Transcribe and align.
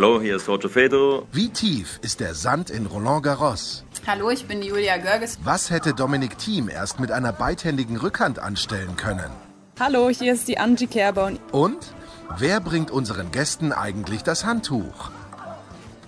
Hallo, 0.00 0.18
hier 0.18 0.36
ist 0.36 0.48
Roger 0.48 0.70
Fedor. 0.70 1.26
Wie 1.30 1.50
tief 1.50 2.00
ist 2.00 2.20
der 2.20 2.34
Sand 2.34 2.70
in 2.70 2.86
Roland 2.86 3.22
Garros? 3.22 3.84
Hallo, 4.06 4.30
ich 4.30 4.46
bin 4.46 4.62
Julia 4.62 4.96
Görges. 4.96 5.38
Was 5.44 5.68
hätte 5.68 5.92
Dominik 5.92 6.38
Thiem 6.38 6.70
erst 6.70 7.00
mit 7.00 7.12
einer 7.12 7.34
beidhändigen 7.34 7.98
Rückhand 7.98 8.38
anstellen 8.38 8.96
können? 8.96 9.30
Hallo, 9.78 10.08
hier 10.08 10.32
ist 10.32 10.48
die 10.48 10.56
Angie 10.56 10.86
Kerber. 10.86 11.32
Und 11.52 11.92
wer 12.38 12.60
bringt 12.60 12.90
unseren 12.90 13.30
Gästen 13.30 13.72
eigentlich 13.72 14.22
das 14.22 14.46
Handtuch? 14.46 15.10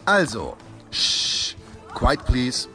Also, 0.07 0.57
shh, 0.91 1.55
quiet 1.95 2.25
please. 2.25 2.69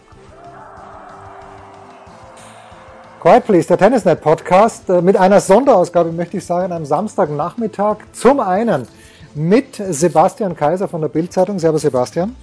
Quiet 3.19 3.45
Please, 3.47 3.67
der 3.67 3.79
Tennisnet 3.79 4.21
Podcast 4.21 4.87
äh, 4.91 5.01
mit 5.01 5.17
einer 5.17 5.41
Sonderausgabe, 5.41 6.11
möchte 6.11 6.37
ich 6.37 6.45
sagen, 6.45 6.71
am 6.71 6.85
Samstagnachmittag. 6.85 7.97
Zum 8.13 8.39
einen 8.39 8.87
mit 9.35 9.75
Sebastian 9.75 10.55
Kaiser 10.55 10.87
von 10.87 11.01
der 11.01 11.09
Bildzeitung. 11.09 11.59
Servus 11.59 11.81
Sebastian. 11.81 12.35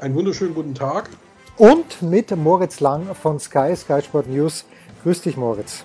Einen 0.00 0.14
wunderschönen 0.14 0.54
guten 0.54 0.74
Tag. 0.74 1.10
Und 1.56 2.02
mit 2.02 2.36
Moritz 2.36 2.80
Lang 2.80 3.14
von 3.14 3.40
Sky, 3.40 3.74
Sky 3.74 4.00
Sport 4.02 4.28
News. 4.28 4.64
Grüß 5.02 5.22
dich, 5.22 5.36
Moritz. 5.36 5.84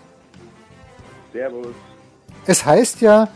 Servus. 1.31 1.67
Es 2.45 2.65
heißt 2.65 3.01
ja, 3.01 3.29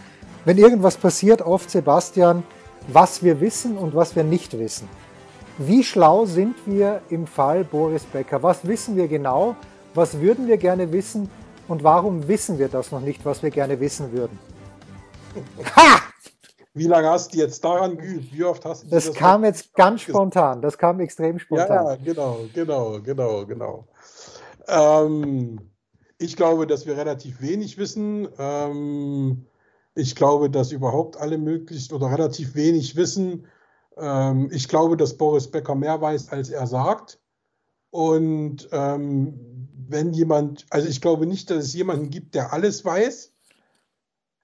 wenn 0.45 0.57
irgendwas 0.57 0.97
passiert, 0.97 1.41
oft 1.41 1.69
Sebastian, 1.71 2.43
was 2.87 3.23
wir 3.23 3.41
wissen 3.41 3.77
und 3.77 3.95
was 3.95 4.15
wir 4.15 4.23
nicht 4.23 4.57
wissen. 4.57 4.87
Wie 5.57 5.83
schlau 5.83 6.25
sind 6.25 6.55
wir 6.65 7.01
im 7.09 7.25
Fall 7.25 7.63
Boris 7.63 8.03
Becker? 8.03 8.43
Was 8.43 8.67
wissen 8.67 8.95
wir 8.95 9.07
genau? 9.07 9.55
Was 9.95 10.19
würden 10.19 10.47
wir 10.47 10.57
gerne 10.57 10.91
wissen? 10.91 11.29
Und 11.67 11.83
warum 11.83 12.27
wissen 12.27 12.59
wir 12.59 12.67
das 12.67 12.91
noch 12.91 13.01
nicht, 13.01 13.25
was 13.25 13.41
wir 13.41 13.49
gerne 13.49 13.79
wissen 13.79 14.11
würden? 14.11 14.37
Ha! 15.75 16.01
Wie 16.77 16.87
lange 16.87 17.09
hast 17.09 17.33
du 17.33 17.37
jetzt 17.37 17.63
daran 17.63 17.97
geübt? 17.97 18.33
Wie 18.33 18.43
oft 18.43 18.63
hast 18.65 18.83
du 18.83 18.87
das? 18.89 19.05
Das 19.05 19.15
kam 19.15 19.43
jetzt 19.43 19.73
ganz 19.73 20.01
spontan. 20.01 20.61
Das 20.61 20.77
kam 20.77 20.99
extrem 20.99 21.39
spontan. 21.39 21.85
Ja, 21.85 21.95
genau, 21.95 22.39
genau, 22.53 23.01
genau, 23.01 23.45
genau. 23.45 23.87
Ähm, 24.67 25.59
ich 26.17 26.35
glaube, 26.35 26.67
dass 26.67 26.85
wir 26.85 26.97
relativ 26.97 27.41
wenig 27.41 27.77
wissen. 27.77 28.27
Ähm, 28.37 29.45
ich 29.95 30.15
glaube, 30.15 30.49
dass 30.49 30.71
überhaupt 30.71 31.17
alle 31.17 31.37
möglichst 31.37 31.93
oder 31.93 32.11
relativ 32.11 32.55
wenig 32.55 32.95
wissen. 32.95 33.47
Ähm, 33.97 34.49
ich 34.51 34.67
glaube, 34.67 34.97
dass 34.97 35.17
Boris 35.17 35.49
Becker 35.49 35.75
mehr 35.75 35.99
weiß, 35.99 36.29
als 36.29 36.49
er 36.49 36.67
sagt. 36.67 37.19
Und 37.89 38.69
ähm, 38.71 39.67
wenn 39.89 40.13
jemand, 40.13 40.65
also 40.69 40.87
ich 40.87 41.01
glaube 41.01 41.25
nicht, 41.25 41.49
dass 41.49 41.65
es 41.65 41.73
jemanden 41.73 42.09
gibt, 42.09 42.35
der 42.35 42.53
alles 42.53 42.83
weiß 42.83 43.33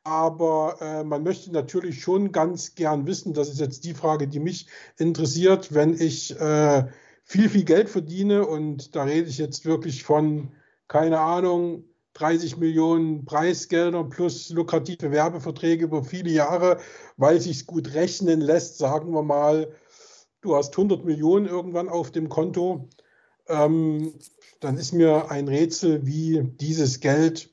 aber 0.03 0.77
äh, 0.81 1.03
man 1.03 1.23
möchte 1.23 1.51
natürlich 1.51 2.01
schon 2.01 2.31
ganz 2.31 2.75
gern 2.75 3.07
wissen, 3.07 3.33
das 3.33 3.49
ist 3.49 3.59
jetzt 3.59 3.85
die 3.85 3.93
Frage, 3.93 4.27
die 4.27 4.39
mich 4.39 4.67
interessiert, 4.97 5.73
wenn 5.73 5.93
ich 5.93 6.37
äh, 6.39 6.85
viel, 7.23 7.49
viel 7.49 7.63
Geld 7.63 7.89
verdiene 7.89 8.45
und 8.45 8.95
da 8.95 9.03
rede 9.03 9.29
ich 9.29 9.37
jetzt 9.37 9.65
wirklich 9.65 10.03
von, 10.03 10.51
keine 10.87 11.19
Ahnung, 11.19 11.85
30 12.13 12.57
Millionen 12.57 13.25
Preisgelder 13.25 14.03
plus 14.03 14.49
lukrative 14.49 15.11
Werbeverträge 15.11 15.85
über 15.85 16.03
viele 16.03 16.29
Jahre, 16.29 16.77
weil 17.17 17.39
sich 17.41 17.65
gut 17.65 17.93
rechnen 17.93 18.41
lässt, 18.41 18.77
sagen 18.77 19.13
wir 19.13 19.23
mal, 19.23 19.73
du 20.41 20.55
hast 20.55 20.77
100 20.77 21.05
Millionen 21.05 21.47
irgendwann 21.47 21.89
auf 21.89 22.11
dem 22.11 22.29
Konto, 22.29 22.89
ähm, 23.47 24.13
dann 24.59 24.77
ist 24.77 24.93
mir 24.93 25.31
ein 25.31 25.47
Rätsel, 25.47 26.05
wie 26.05 26.43
dieses 26.43 26.99
Geld 26.99 27.52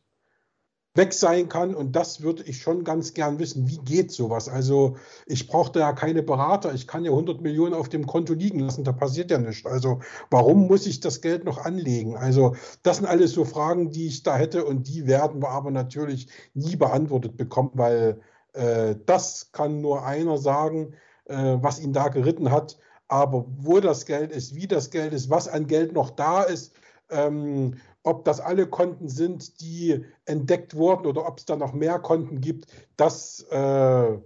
weg 0.94 1.12
sein 1.12 1.48
kann. 1.48 1.74
Und 1.74 1.94
das 1.94 2.22
würde 2.22 2.42
ich 2.44 2.60
schon 2.62 2.84
ganz 2.84 3.14
gern 3.14 3.38
wissen. 3.38 3.68
Wie 3.68 3.78
geht 3.78 4.10
sowas? 4.10 4.48
Also 4.48 4.96
ich 5.26 5.46
brauche 5.46 5.72
da 5.72 5.80
ja 5.80 5.92
keine 5.92 6.22
Berater. 6.22 6.74
Ich 6.74 6.86
kann 6.86 7.04
ja 7.04 7.10
100 7.12 7.40
Millionen 7.40 7.74
auf 7.74 7.88
dem 7.88 8.06
Konto 8.06 8.34
liegen 8.34 8.60
lassen. 8.60 8.84
Da 8.84 8.92
passiert 8.92 9.30
ja 9.30 9.38
nichts. 9.38 9.66
Also 9.66 10.00
warum 10.30 10.66
muss 10.66 10.86
ich 10.86 11.00
das 11.00 11.20
Geld 11.20 11.44
noch 11.44 11.58
anlegen? 11.58 12.16
Also 12.16 12.56
das 12.82 12.96
sind 12.96 13.06
alles 13.06 13.32
so 13.32 13.44
Fragen, 13.44 13.90
die 13.90 14.06
ich 14.08 14.22
da 14.22 14.36
hätte. 14.36 14.64
Und 14.64 14.88
die 14.88 15.06
werden 15.06 15.42
wir 15.42 15.50
aber 15.50 15.70
natürlich 15.70 16.28
nie 16.54 16.76
beantwortet 16.76 17.36
bekommen, 17.36 17.70
weil 17.74 18.20
äh, 18.52 18.96
das 19.06 19.52
kann 19.52 19.80
nur 19.80 20.04
einer 20.04 20.38
sagen, 20.38 20.94
äh, 21.26 21.58
was 21.60 21.80
ihn 21.80 21.92
da 21.92 22.08
geritten 22.08 22.50
hat. 22.50 22.78
Aber 23.06 23.44
wo 23.58 23.80
das 23.80 24.06
Geld 24.06 24.30
ist, 24.32 24.54
wie 24.54 24.68
das 24.68 24.90
Geld 24.90 25.12
ist, 25.12 25.30
was 25.30 25.48
an 25.48 25.66
Geld 25.66 25.92
noch 25.92 26.10
da 26.10 26.42
ist, 26.42 26.72
ähm, 27.10 27.74
ob 28.02 28.24
das 28.24 28.40
alle 28.40 28.66
Konten 28.66 29.08
sind, 29.08 29.60
die 29.60 30.04
entdeckt 30.24 30.74
wurden 30.74 31.06
oder 31.06 31.26
ob 31.26 31.38
es 31.38 31.44
da 31.44 31.56
noch 31.56 31.72
mehr 31.72 31.98
Konten 31.98 32.40
gibt, 32.40 32.66
das, 32.96 33.40
äh, 33.50 34.18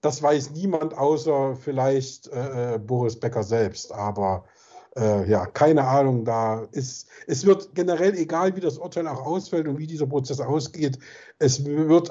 das 0.00 0.22
weiß 0.22 0.50
niemand 0.52 0.96
außer 0.96 1.56
vielleicht 1.56 2.28
äh, 2.28 2.78
Boris 2.84 3.18
Becker 3.18 3.42
selbst. 3.42 3.92
Aber 3.92 4.44
äh, 4.96 5.28
ja, 5.28 5.46
keine 5.46 5.86
Ahnung, 5.86 6.24
da 6.24 6.66
ist, 6.72 7.08
es 7.26 7.44
wird 7.44 7.74
generell 7.74 8.14
egal, 8.14 8.56
wie 8.56 8.60
das 8.60 8.78
Urteil 8.78 9.06
auch 9.08 9.24
ausfällt 9.24 9.68
und 9.68 9.78
wie 9.78 9.86
dieser 9.86 10.06
Prozess 10.06 10.40
ausgeht, 10.40 10.98
es 11.38 11.64
wird 11.64 12.10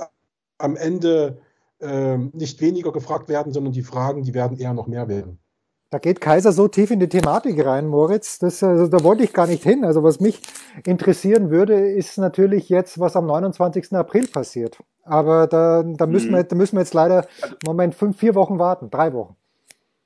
am 0.58 0.76
Ende 0.76 1.42
äh, 1.80 2.18
nicht 2.18 2.62
weniger 2.62 2.92
gefragt 2.92 3.28
werden, 3.28 3.54
sondern 3.54 3.74
die 3.74 3.82
Fragen, 3.82 4.24
die 4.24 4.34
werden 4.34 4.58
eher 4.58 4.74
noch 4.74 4.88
mehr 4.88 5.08
werden. 5.08 5.40
Da 5.92 6.00
geht 6.00 6.20
Kaiser 6.20 6.52
so 6.52 6.68
tief 6.68 6.90
in 6.90 7.00
die 7.00 7.08
Thematik 7.08 7.64
rein, 7.64 7.88
Moritz. 7.88 8.40
Das, 8.40 8.64
also, 8.64 8.88
da 8.88 9.04
wollte 9.04 9.24
ich 9.24 9.34
gar 9.34 9.48
nicht 9.48 9.64
hin. 9.64 9.86
Also 9.86 10.04
was 10.04 10.20
mich 10.20 10.42
interessieren 10.86 11.52
würde, 11.52 11.76
ist 11.76 12.18
natürlich 12.18 12.70
jetzt, 12.70 13.00
was 13.00 13.16
am 13.16 13.28
29. 13.28 13.94
April 13.94 14.28
passiert. 14.28 14.80
Aber 15.04 15.48
da, 15.48 15.84
da, 15.84 16.08
müssen, 16.08 16.32
mhm. 16.32 16.38
wir, 16.38 16.44
da 16.44 16.56
müssen 16.56 16.76
wir 16.76 16.82
jetzt 16.82 16.96
leider 16.96 17.28
im 17.44 17.58
Moment 17.66 17.94
fünf, 17.94 18.18
vier 18.18 18.34
Wochen 18.34 18.58
warten, 18.58 18.90
drei 18.90 19.14
Wochen. 19.14 19.36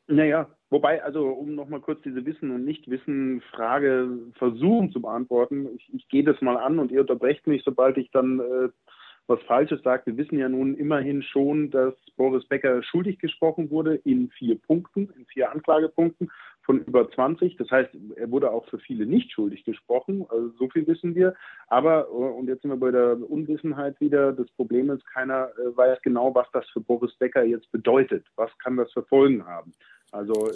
Naja, 0.07 0.47
wobei, 0.69 1.01
also 1.03 1.27
um 1.27 1.55
nochmal 1.55 1.79
kurz 1.79 2.01
diese 2.01 2.25
Wissen- 2.25 2.51
und 2.51 2.65
Nichtwissen-Frage 2.65 4.09
versuchen 4.33 4.91
zu 4.91 5.01
beantworten, 5.01 5.69
ich, 5.75 5.93
ich 5.93 6.09
gehe 6.09 6.23
das 6.23 6.41
mal 6.41 6.57
an 6.57 6.79
und 6.79 6.91
ihr 6.91 7.01
unterbrecht 7.01 7.47
mich, 7.47 7.63
sobald 7.63 7.97
ich 7.97 8.11
dann 8.11 8.39
äh, 8.39 8.69
was 9.29 9.41
Falsches 9.43 9.81
sagt. 9.83 10.07
Wir 10.07 10.17
wissen 10.17 10.39
ja 10.39 10.49
nun 10.49 10.75
immerhin 10.75 11.21
schon, 11.21 11.69
dass 11.69 11.93
Boris 12.17 12.45
Becker 12.45 12.81
schuldig 12.81 13.19
gesprochen 13.19 13.69
wurde 13.69 13.95
in 13.95 14.29
vier 14.31 14.57
Punkten, 14.59 15.09
in 15.15 15.25
vier 15.27 15.51
Anklagepunkten 15.51 16.31
von 16.63 16.79
über 16.79 17.09
20. 17.09 17.55
Das 17.57 17.69
heißt, 17.69 17.89
er 18.15 18.31
wurde 18.31 18.51
auch 18.51 18.67
für 18.69 18.79
viele 18.79 19.05
nicht 19.05 19.31
schuldig 19.31 19.63
gesprochen. 19.63 20.25
Also 20.29 20.49
so 20.57 20.69
viel 20.69 20.85
wissen 20.87 21.13
wir. 21.15 21.35
Aber, 21.67 22.09
und 22.11 22.47
jetzt 22.47 22.63
sind 22.63 22.71
wir 22.71 22.77
bei 22.77 22.91
der 22.91 23.17
Unwissenheit 23.29 23.99
wieder, 24.01 24.33
das 24.33 24.49
Problem 24.51 24.89
ist, 24.89 25.05
keiner 25.05 25.49
äh, 25.57 25.77
weiß 25.77 26.01
genau, 26.01 26.33
was 26.33 26.47
das 26.51 26.67
für 26.69 26.81
Boris 26.81 27.15
Becker 27.15 27.43
jetzt 27.43 27.71
bedeutet. 27.71 28.25
Was 28.35 28.51
kann 28.57 28.77
das 28.77 28.91
für 28.91 29.03
Folgen 29.03 29.45
haben? 29.45 29.73
Also 30.11 30.51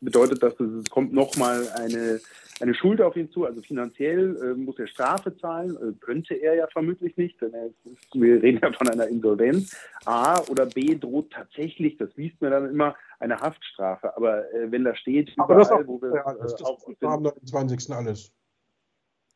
bedeutet 0.00 0.42
das, 0.42 0.58
es 0.58 0.90
kommt 0.90 1.12
nochmal 1.12 1.68
eine, 1.76 2.20
eine 2.60 2.74
Schuld 2.74 3.00
auf 3.00 3.16
ihn 3.16 3.30
zu, 3.30 3.44
also 3.44 3.62
finanziell 3.62 4.36
äh, 4.36 4.54
muss 4.54 4.78
er 4.78 4.86
Strafe 4.88 5.36
zahlen, 5.36 5.76
äh, 5.76 5.92
könnte 6.04 6.34
er 6.34 6.54
ja 6.54 6.66
vermutlich 6.72 7.16
nicht, 7.16 7.40
denn 7.40 7.52
er 7.54 7.66
ist, 7.66 7.76
wir 8.14 8.42
reden 8.42 8.60
ja 8.62 8.72
von 8.72 8.88
einer 8.88 9.06
Insolvenz. 9.06 9.76
A 10.06 10.40
oder 10.50 10.66
B 10.66 10.96
droht 10.96 11.30
tatsächlich, 11.30 11.96
das 11.98 12.10
liest 12.16 12.40
mir 12.40 12.50
dann 12.50 12.68
immer, 12.68 12.96
eine 13.20 13.40
Haftstrafe. 13.40 14.16
Aber 14.16 14.52
äh, 14.52 14.70
wenn 14.70 14.84
da 14.84 14.94
steht, 14.96 15.32
Aber 15.36 15.54
überall, 15.54 15.78
das 15.78 15.88
wo 15.88 16.02
wir 16.02 16.14
ja, 16.14 16.34
das, 16.34 16.56
das 16.56 16.62
auch 16.64 16.80
am 17.02 17.22
29. 17.22 17.90
alles. 17.92 18.32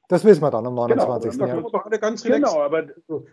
Das 0.09 0.25
wissen 0.25 0.41
wir 0.41 0.51
dann 0.51 0.67
am 0.67 0.75
29. 0.75 1.33
Genau, 1.33 1.47
ja. 1.47 1.85
alle 1.85 1.99
ganz 1.99 2.25
relaxed. 2.25 2.45
Genau, 2.45 2.63
aber 2.63 2.87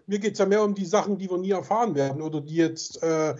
mir 0.08 0.20
geht 0.20 0.34
es 0.34 0.40
ja 0.40 0.46
mehr 0.46 0.62
um 0.62 0.76
die 0.76 0.86
Sachen, 0.86 1.18
die 1.18 1.30
wir 1.30 1.38
nie 1.38 1.52
erfahren 1.52 1.96
werden 1.96 2.22
oder 2.22 2.42
die 2.42 2.56
jetzt 2.56 3.02
äh, 3.02 3.36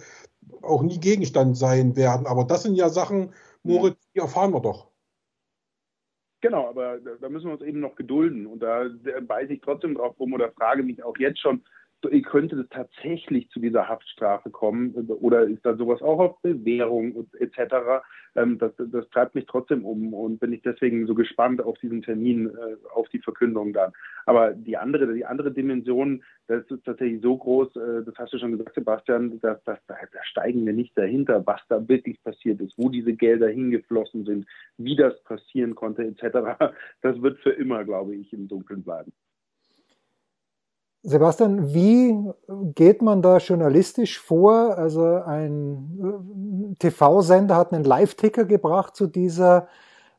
auch 0.62 0.82
nie 0.82 0.98
Gegenstand 0.98 1.56
sein 1.56 1.96
werden. 1.96 2.26
Aber 2.26 2.44
das 2.44 2.62
sind 2.62 2.74
ja 2.74 2.88
Sachen, 2.88 3.32
Moritz, 3.62 3.96
die 4.14 4.20
erfahren 4.20 4.52
wir 4.52 4.60
doch. 4.60 4.90
Genau, 6.40 6.68
aber 6.68 6.98
da 7.00 7.28
müssen 7.28 7.46
wir 7.46 7.54
uns 7.54 7.62
eben 7.62 7.80
noch 7.80 7.96
gedulden. 7.96 8.46
Und 8.46 8.60
da 8.60 8.84
beiße 9.20 9.54
ich 9.54 9.60
trotzdem 9.60 9.94
drauf 9.94 10.18
rum 10.20 10.34
oder 10.34 10.52
frage 10.52 10.82
mich 10.82 11.02
auch 11.02 11.16
jetzt 11.18 11.40
schon, 11.40 11.64
könnte 12.24 12.56
es 12.56 12.68
tatsächlich 12.68 13.48
zu 13.50 13.60
dieser 13.60 13.88
Haftstrafe 13.88 14.50
kommen 14.50 14.94
oder 15.08 15.42
ist 15.44 15.64
da 15.64 15.76
sowas 15.76 16.02
auch 16.02 16.18
auf 16.18 16.42
Bewährung 16.42 17.26
etc. 17.38 18.04
Ähm, 18.34 18.58
das, 18.58 18.72
das, 18.76 19.08
treibt 19.10 19.34
mich 19.34 19.46
trotzdem 19.46 19.84
um 19.84 20.12
und 20.12 20.38
bin 20.38 20.52
ich 20.52 20.62
deswegen 20.62 21.06
so 21.06 21.14
gespannt 21.14 21.62
auf 21.62 21.78
diesen 21.78 22.02
Termin, 22.02 22.48
äh, 22.48 22.76
auf 22.94 23.08
die 23.08 23.20
Verkündung 23.20 23.72
dann. 23.72 23.92
Aber 24.26 24.52
die 24.52 24.76
andere, 24.76 25.12
die 25.14 25.24
andere 25.24 25.52
Dimension, 25.52 26.22
das 26.46 26.64
ist 26.70 26.84
tatsächlich 26.84 27.22
so 27.22 27.36
groß, 27.36 27.76
äh, 27.76 28.04
das 28.04 28.14
hast 28.18 28.32
du 28.32 28.38
schon 28.38 28.52
gesagt, 28.52 28.74
Sebastian, 28.74 29.40
dass, 29.40 29.62
dass, 29.64 29.78
da, 29.86 29.94
da 30.12 30.24
steigen 30.24 30.66
wir 30.66 30.74
nicht 30.74 30.96
dahinter, 30.98 31.46
was 31.46 31.60
da 31.68 31.88
wirklich 31.88 32.22
passiert 32.22 32.60
ist, 32.60 32.74
wo 32.76 32.88
diese 32.88 33.14
Gelder 33.14 33.48
hingeflossen 33.48 34.24
sind, 34.24 34.46
wie 34.76 34.96
das 34.96 35.22
passieren 35.24 35.74
konnte 35.74 36.04
etc. 36.04 36.72
Das 37.00 37.20
wird 37.22 37.38
für 37.38 37.50
immer, 37.50 37.84
glaube 37.84 38.14
ich, 38.14 38.32
im 38.32 38.48
Dunkeln 38.48 38.82
bleiben. 38.82 39.12
Sebastian, 41.08 41.72
wie 41.72 42.18
geht 42.74 43.00
man 43.00 43.22
da 43.22 43.36
journalistisch 43.36 44.18
vor? 44.18 44.76
Also 44.76 45.04
ein 45.04 46.72
äh, 46.72 46.74
TV-Sender 46.80 47.54
hat 47.54 47.72
einen 47.72 47.84
Live-Ticker 47.84 48.44
gebracht 48.44 48.96
zu 48.96 49.06
dieser, 49.06 49.68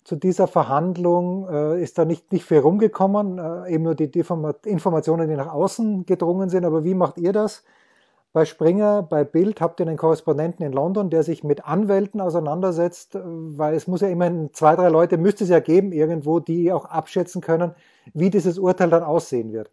zu 0.06 0.16
dieser 0.16 0.48
Verhandlung. 0.48 1.46
Äh, 1.50 1.84
ist 1.84 1.98
da 1.98 2.06
nicht, 2.06 2.32
nicht 2.32 2.46
viel 2.46 2.60
rumgekommen, 2.60 3.38
äh, 3.38 3.74
eben 3.74 3.84
nur 3.84 3.96
die, 3.96 4.10
die 4.10 4.24
Informationen, 4.64 5.28
die 5.28 5.36
nach 5.36 5.52
außen 5.52 6.06
gedrungen 6.06 6.48
sind. 6.48 6.64
Aber 6.64 6.86
wie 6.86 6.94
macht 6.94 7.18
ihr 7.18 7.34
das? 7.34 7.66
Bei 8.32 8.46
Springer, 8.46 9.04
bei 9.04 9.26
Bild 9.26 9.60
habt 9.60 9.82
ihr 9.82 9.88
einen 9.88 9.98
Korrespondenten 9.98 10.66
in 10.66 10.72
London, 10.72 11.10
der 11.10 11.24
sich 11.24 11.44
mit 11.44 11.66
Anwälten 11.66 12.22
auseinandersetzt, 12.22 13.18
weil 13.22 13.76
es 13.76 13.88
muss 13.88 14.00
ja 14.00 14.08
immerhin 14.08 14.52
zwei, 14.54 14.78
drei 14.78 14.88
Leute, 14.88 15.18
müsste 15.18 15.44
es 15.44 15.50
ja 15.50 15.60
geben 15.60 15.92
irgendwo, 15.92 16.40
die 16.40 16.72
auch 16.72 16.86
abschätzen 16.86 17.42
können, 17.42 17.74
wie 18.14 18.30
dieses 18.30 18.58
Urteil 18.58 18.90
dann 18.90 19.04
aussehen 19.04 19.52
wird. 19.52 19.70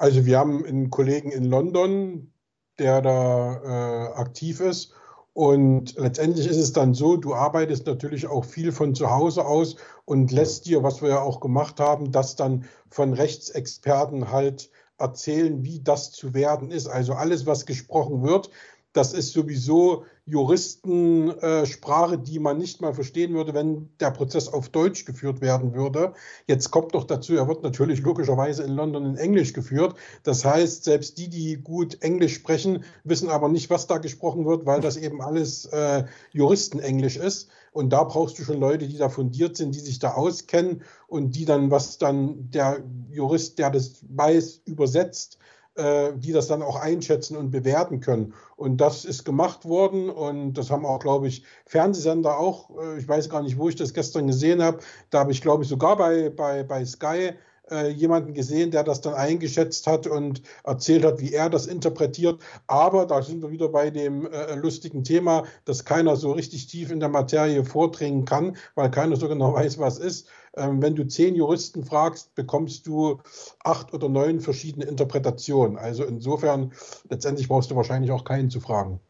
Also 0.00 0.24
wir 0.24 0.38
haben 0.38 0.64
einen 0.64 0.88
Kollegen 0.88 1.30
in 1.30 1.44
London, 1.44 2.32
der 2.78 3.02
da 3.02 3.60
äh, 3.62 4.14
aktiv 4.14 4.58
ist. 4.60 4.94
Und 5.34 5.94
letztendlich 5.96 6.46
ist 6.46 6.56
es 6.56 6.72
dann 6.72 6.94
so, 6.94 7.18
du 7.18 7.34
arbeitest 7.34 7.86
natürlich 7.86 8.26
auch 8.26 8.46
viel 8.46 8.72
von 8.72 8.94
zu 8.94 9.10
Hause 9.10 9.44
aus 9.44 9.76
und 10.06 10.32
lässt 10.32 10.64
dir, 10.64 10.82
was 10.82 11.02
wir 11.02 11.10
ja 11.10 11.20
auch 11.20 11.40
gemacht 11.40 11.80
haben, 11.80 12.12
das 12.12 12.34
dann 12.34 12.64
von 12.88 13.12
Rechtsexperten 13.12 14.32
halt 14.32 14.70
erzählen, 14.96 15.64
wie 15.64 15.82
das 15.82 16.12
zu 16.12 16.32
werden 16.32 16.70
ist. 16.70 16.86
Also 16.86 17.12
alles, 17.12 17.44
was 17.44 17.66
gesprochen 17.66 18.22
wird, 18.22 18.48
das 18.94 19.12
ist 19.12 19.34
sowieso 19.34 20.06
Juristensprache, 20.30 22.18
die 22.18 22.38
man 22.38 22.58
nicht 22.58 22.80
mal 22.80 22.94
verstehen 22.94 23.34
würde, 23.34 23.52
wenn 23.52 23.88
der 23.98 24.12
Prozess 24.12 24.48
auf 24.48 24.68
Deutsch 24.68 25.04
geführt 25.04 25.40
werden 25.40 25.74
würde. 25.74 26.12
Jetzt 26.46 26.70
kommt 26.70 26.94
noch 26.94 27.04
dazu, 27.04 27.34
er 27.34 27.48
wird 27.48 27.64
natürlich 27.64 28.00
logischerweise 28.00 28.62
in 28.62 28.76
London 28.76 29.04
in 29.06 29.16
Englisch 29.16 29.52
geführt. 29.52 29.96
Das 30.22 30.44
heißt, 30.44 30.84
selbst 30.84 31.18
die, 31.18 31.28
die 31.28 31.56
gut 31.56 32.00
Englisch 32.00 32.34
sprechen, 32.34 32.84
wissen 33.02 33.28
aber 33.28 33.48
nicht, 33.48 33.70
was 33.70 33.88
da 33.88 33.98
gesprochen 33.98 34.46
wird, 34.46 34.66
weil 34.66 34.80
das 34.80 34.96
eben 34.96 35.20
alles 35.20 35.66
äh, 35.66 36.04
Juristenenglisch 36.30 37.16
ist. 37.16 37.48
Und 37.72 37.90
da 37.90 38.04
brauchst 38.04 38.38
du 38.38 38.44
schon 38.44 38.60
Leute, 38.60 38.86
die 38.86 38.98
da 38.98 39.08
fundiert 39.08 39.56
sind, 39.56 39.74
die 39.74 39.80
sich 39.80 39.98
da 39.98 40.12
auskennen 40.14 40.82
und 41.08 41.36
die 41.36 41.44
dann, 41.44 41.70
was 41.70 41.98
dann 41.98 42.50
der 42.50 42.82
Jurist, 43.10 43.58
der 43.58 43.70
das 43.70 44.04
weiß, 44.08 44.62
übersetzt 44.64 45.39
äh, 45.80 46.12
die 46.16 46.32
das 46.32 46.46
dann 46.46 46.62
auch 46.62 46.76
einschätzen 46.76 47.36
und 47.36 47.50
bewerten 47.50 48.00
können. 48.00 48.34
Und 48.56 48.78
das 48.80 49.04
ist 49.04 49.24
gemacht 49.24 49.64
worden 49.64 50.10
und 50.10 50.54
das 50.54 50.70
haben 50.70 50.84
auch, 50.84 50.98
glaube 50.98 51.28
ich, 51.28 51.44
Fernsehsender 51.64 52.38
auch. 52.38 52.70
Äh, 52.78 52.98
ich 52.98 53.08
weiß 53.08 53.30
gar 53.30 53.42
nicht, 53.42 53.58
wo 53.58 53.68
ich 53.68 53.76
das 53.76 53.94
gestern 53.94 54.26
gesehen 54.26 54.62
habe. 54.62 54.80
Da 55.10 55.20
habe 55.20 55.32
ich, 55.32 55.40
glaube 55.40 55.62
ich, 55.62 55.68
sogar 55.68 55.96
bei, 55.96 56.28
bei, 56.28 56.62
bei 56.62 56.84
Sky 56.84 57.32
äh, 57.70 57.88
jemanden 57.88 58.34
gesehen, 58.34 58.70
der 58.70 58.84
das 58.84 59.00
dann 59.00 59.14
eingeschätzt 59.14 59.86
hat 59.86 60.06
und 60.06 60.42
erzählt 60.64 61.04
hat, 61.04 61.20
wie 61.20 61.32
er 61.32 61.50
das 61.50 61.66
interpretiert. 61.66 62.40
Aber 62.66 63.06
da 63.06 63.22
sind 63.22 63.42
wir 63.42 63.50
wieder 63.50 63.68
bei 63.68 63.90
dem 63.90 64.26
äh, 64.26 64.54
lustigen 64.54 65.04
Thema, 65.04 65.44
dass 65.64 65.84
keiner 65.84 66.16
so 66.16 66.32
richtig 66.32 66.66
tief 66.66 66.90
in 66.90 67.00
der 67.00 67.08
Materie 67.08 67.64
vordringen 67.64 68.24
kann, 68.24 68.56
weil 68.74 68.90
keiner 68.90 69.16
so 69.16 69.28
genau 69.28 69.54
weiß, 69.54 69.78
was 69.78 69.98
ist. 69.98 70.28
Ähm, 70.56 70.82
wenn 70.82 70.96
du 70.96 71.06
zehn 71.06 71.34
Juristen 71.34 71.84
fragst, 71.84 72.34
bekommst 72.34 72.86
du 72.86 73.20
acht 73.62 73.92
oder 73.94 74.08
neun 74.08 74.40
verschiedene 74.40 74.86
Interpretationen. 74.86 75.78
Also 75.78 76.04
insofern, 76.04 76.72
letztendlich 77.08 77.48
brauchst 77.48 77.70
du 77.70 77.76
wahrscheinlich 77.76 78.10
auch 78.10 78.24
keinen 78.24 78.50
zu 78.50 78.60
fragen. 78.60 79.00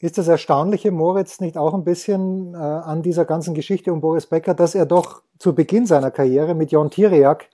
Ist 0.00 0.16
das 0.16 0.28
Erstaunliche, 0.28 0.90
Moritz, 0.90 1.40
nicht 1.40 1.58
auch 1.58 1.74
ein 1.74 1.84
bisschen 1.84 2.54
äh, 2.54 2.56
an 2.56 3.02
dieser 3.02 3.26
ganzen 3.26 3.52
Geschichte 3.52 3.92
um 3.92 4.00
Boris 4.00 4.26
Becker, 4.26 4.54
dass 4.54 4.74
er 4.74 4.86
doch 4.86 5.22
zu 5.38 5.54
Beginn 5.54 5.84
seiner 5.84 6.10
Karriere 6.10 6.54
mit 6.54 6.72
Jon 6.72 6.90
Tiriak 6.90 7.48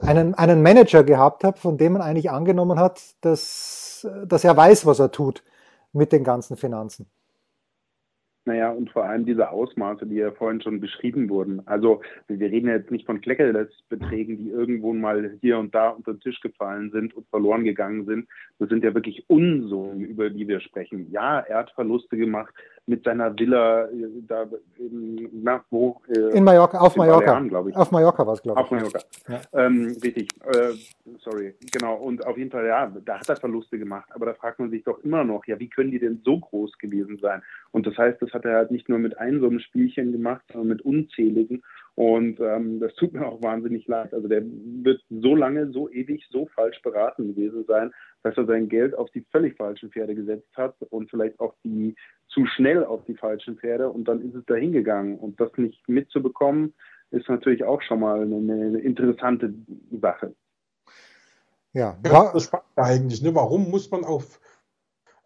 einen, 0.00 0.34
einen 0.34 0.62
Manager 0.62 1.04
gehabt 1.04 1.42
hat, 1.42 1.58
von 1.58 1.78
dem 1.78 1.94
man 1.94 2.02
eigentlich 2.02 2.30
angenommen 2.30 2.78
hat, 2.78 3.00
dass, 3.22 4.06
dass 4.26 4.44
er 4.44 4.54
weiß, 4.54 4.84
was 4.84 4.98
er 4.98 5.10
tut 5.10 5.42
mit 5.94 6.12
den 6.12 6.22
ganzen 6.22 6.58
Finanzen? 6.58 7.06
Naja, 8.46 8.70
und 8.70 8.90
vor 8.90 9.04
allem 9.04 9.26
diese 9.26 9.50
Ausmaße, 9.50 10.06
die 10.06 10.14
ja 10.14 10.30
vorhin 10.30 10.60
schon 10.60 10.80
beschrieben 10.80 11.28
wurden. 11.28 11.66
Also 11.66 12.00
wir 12.28 12.48
reden 12.48 12.68
jetzt 12.68 12.92
nicht 12.92 13.04
von 13.04 13.20
Kleckeles-Beträgen, 13.20 14.38
die 14.38 14.50
irgendwo 14.50 14.92
mal 14.92 15.36
hier 15.40 15.58
und 15.58 15.74
da 15.74 15.88
unter 15.88 16.14
den 16.14 16.20
Tisch 16.20 16.40
gefallen 16.40 16.92
sind 16.92 17.12
und 17.14 17.26
verloren 17.28 17.64
gegangen 17.64 18.06
sind. 18.06 18.28
Das 18.60 18.68
sind 18.68 18.84
ja 18.84 18.94
wirklich 18.94 19.24
Unsummen, 19.28 20.00
über 20.04 20.30
die 20.30 20.46
wir 20.46 20.60
sprechen. 20.60 21.10
Ja, 21.10 21.40
er 21.40 21.58
hat 21.58 21.72
Verluste 21.72 22.16
gemacht, 22.16 22.54
mit 22.86 23.02
seiner 23.02 23.36
Villa 23.36 23.86
äh, 23.86 24.08
da 24.28 24.46
in, 24.78 25.28
na, 25.42 25.64
wo? 25.70 26.00
Äh, 26.08 26.36
in 26.36 26.44
Mallorca, 26.44 26.78
auf 26.78 26.96
Mallorca. 26.96 27.40
glaube 27.40 27.70
ich. 27.70 27.76
Auf 27.76 27.90
Mallorca 27.90 28.26
war 28.26 28.34
es, 28.34 28.42
glaube 28.42 28.60
ich. 28.60 28.64
Auf 28.64 28.70
Mallorca. 28.70 29.00
Ja. 29.28 29.40
Ähm, 29.52 29.96
richtig. 30.02 30.28
Äh, 30.44 30.72
sorry, 31.18 31.54
genau. 31.72 31.96
Und 31.96 32.24
auf 32.24 32.38
jeden 32.38 32.50
Fall, 32.50 32.66
ja, 32.66 32.92
da 33.04 33.18
hat 33.18 33.28
er 33.28 33.36
Verluste 33.36 33.78
gemacht. 33.78 34.08
Aber 34.14 34.26
da 34.26 34.34
fragt 34.34 34.60
man 34.60 34.70
sich 34.70 34.84
doch 34.84 35.02
immer 35.02 35.24
noch, 35.24 35.44
ja, 35.46 35.58
wie 35.58 35.68
können 35.68 35.90
die 35.90 35.98
denn 35.98 36.22
so 36.24 36.38
groß 36.38 36.78
gewesen 36.78 37.18
sein? 37.20 37.42
Und 37.72 37.86
das 37.86 37.98
heißt, 37.98 38.22
das 38.22 38.32
hat 38.36 38.44
er 38.44 38.56
halt 38.56 38.70
nicht 38.70 38.88
nur 38.88 38.98
mit 38.98 39.18
einem 39.18 39.40
so 39.40 39.48
einem 39.48 39.60
Spielchen 39.60 40.12
gemacht, 40.12 40.44
sondern 40.52 40.68
mit 40.68 40.82
unzähligen. 40.82 41.62
Und 41.94 42.38
ähm, 42.40 42.78
das 42.78 42.94
tut 42.94 43.14
mir 43.14 43.26
auch 43.26 43.42
wahnsinnig 43.42 43.86
leid. 43.86 44.12
Also 44.12 44.28
der 44.28 44.42
wird 44.44 45.02
so 45.08 45.34
lange, 45.34 45.72
so 45.72 45.90
ewig, 45.90 46.26
so 46.30 46.46
falsch 46.54 46.80
beraten 46.82 47.34
gewesen 47.34 47.64
sein, 47.66 47.90
dass 48.22 48.36
er 48.36 48.44
sein 48.44 48.68
Geld 48.68 48.94
auf 48.94 49.10
die 49.10 49.24
völlig 49.32 49.56
falschen 49.56 49.90
Pferde 49.90 50.14
gesetzt 50.14 50.54
hat 50.56 50.74
und 50.90 51.10
vielleicht 51.10 51.40
auch 51.40 51.54
die 51.64 51.94
zu 52.28 52.44
schnell 52.46 52.84
auf 52.84 53.04
die 53.06 53.14
falschen 53.14 53.56
Pferde 53.56 53.88
und 53.88 54.06
dann 54.08 54.20
ist 54.20 54.34
es 54.34 54.44
dahin 54.44 54.72
gegangen. 54.72 55.18
Und 55.18 55.40
das 55.40 55.50
nicht 55.56 55.88
mitzubekommen, 55.88 56.74
ist 57.10 57.28
natürlich 57.28 57.64
auch 57.64 57.80
schon 57.82 58.00
mal 58.00 58.20
eine, 58.20 58.36
eine 58.36 58.78
interessante 58.80 59.54
Sache. 59.90 60.34
Ja, 61.72 61.96
ja 62.04 62.30
das 62.32 62.44
spannend 62.44 62.66
eigentlich. 62.76 63.22
Ne? 63.22 63.34
Warum 63.34 63.70
muss 63.70 63.90
man 63.90 64.04
auf 64.04 64.38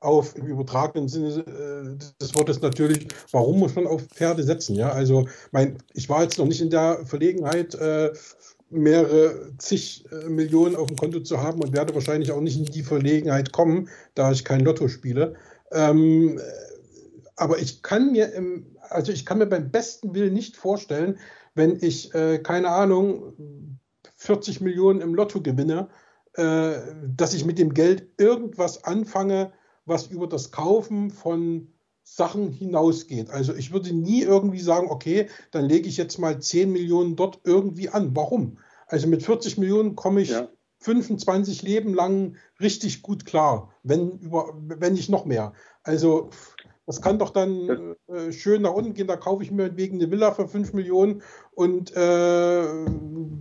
auf 0.00 0.36
im 0.36 0.46
übertragenen 0.46 1.08
Sinne 1.08 1.44
äh, 1.46 1.98
des 2.20 2.34
Wortes 2.34 2.60
natürlich, 2.60 3.08
warum 3.30 3.58
muss 3.58 3.74
man 3.74 3.86
auf 3.86 4.02
Pferde 4.02 4.42
setzen? 4.42 4.74
Ja, 4.74 4.90
also 4.90 5.28
mein, 5.52 5.78
ich 5.94 6.08
war 6.08 6.22
jetzt 6.22 6.38
noch 6.38 6.46
nicht 6.46 6.60
in 6.60 6.70
der 6.70 7.04
Verlegenheit, 7.04 7.74
äh, 7.74 8.12
mehrere 8.70 9.52
zig 9.58 10.04
äh, 10.10 10.28
Millionen 10.28 10.76
auf 10.76 10.88
dem 10.88 10.96
Konto 10.96 11.20
zu 11.20 11.42
haben 11.42 11.60
und 11.62 11.72
werde 11.72 11.94
wahrscheinlich 11.94 12.32
auch 12.32 12.40
nicht 12.40 12.56
in 12.56 12.64
die 12.64 12.82
Verlegenheit 12.82 13.52
kommen, 13.52 13.88
da 14.14 14.32
ich 14.32 14.44
kein 14.44 14.60
Lotto 14.60 14.88
spiele. 14.88 15.34
Ähm, 15.72 16.40
aber 17.36 17.58
ich 17.58 17.82
kann 17.82 18.12
mir 18.12 18.32
im, 18.32 18.76
also 18.88 19.12
ich 19.12 19.26
kann 19.26 19.38
mir 19.38 19.46
beim 19.46 19.70
besten 19.70 20.14
Willen 20.14 20.34
nicht 20.34 20.56
vorstellen, 20.56 21.18
wenn 21.54 21.78
ich, 21.80 22.14
äh, 22.14 22.38
keine 22.38 22.68
Ahnung, 22.68 23.78
40 24.16 24.60
Millionen 24.60 25.00
im 25.00 25.14
Lotto 25.14 25.40
gewinne, 25.40 25.88
äh, 26.34 26.74
dass 27.16 27.34
ich 27.34 27.44
mit 27.44 27.58
dem 27.58 27.74
Geld 27.74 28.06
irgendwas 28.18 28.84
anfange, 28.84 29.52
was 29.84 30.06
über 30.06 30.26
das 30.26 30.50
Kaufen 30.50 31.10
von 31.10 31.72
Sachen 32.02 32.50
hinausgeht. 32.50 33.30
Also 33.30 33.54
ich 33.54 33.72
würde 33.72 33.92
nie 33.92 34.22
irgendwie 34.22 34.60
sagen, 34.60 34.88
okay, 34.90 35.28
dann 35.52 35.66
lege 35.66 35.88
ich 35.88 35.96
jetzt 35.96 36.18
mal 36.18 36.40
10 36.40 36.72
Millionen 36.72 37.16
dort 37.16 37.40
irgendwie 37.44 37.88
an. 37.88 38.16
Warum? 38.16 38.58
Also 38.86 39.06
mit 39.06 39.22
40 39.22 39.58
Millionen 39.58 39.94
komme 39.94 40.22
ich 40.22 40.30
ja. 40.30 40.48
25 40.80 41.62
Leben 41.62 41.94
lang 41.94 42.36
richtig 42.58 43.02
gut 43.02 43.26
klar, 43.26 43.72
wenn, 43.82 44.18
über, 44.18 44.54
wenn 44.56 44.94
nicht 44.94 45.10
noch 45.10 45.24
mehr. 45.24 45.52
Also 45.82 46.30
das 46.90 47.00
kann 47.00 47.20
doch 47.20 47.30
dann 47.30 47.94
äh, 48.08 48.32
schön 48.32 48.62
nach 48.62 48.72
unten 48.72 48.94
gehen. 48.94 49.06
Da 49.06 49.16
kaufe 49.16 49.44
ich 49.44 49.52
mir 49.52 49.76
wegen 49.76 50.00
eine 50.00 50.10
Villa 50.10 50.32
für 50.32 50.48
5 50.48 50.72
Millionen 50.72 51.22
und 51.52 51.92
äh, 51.96 52.64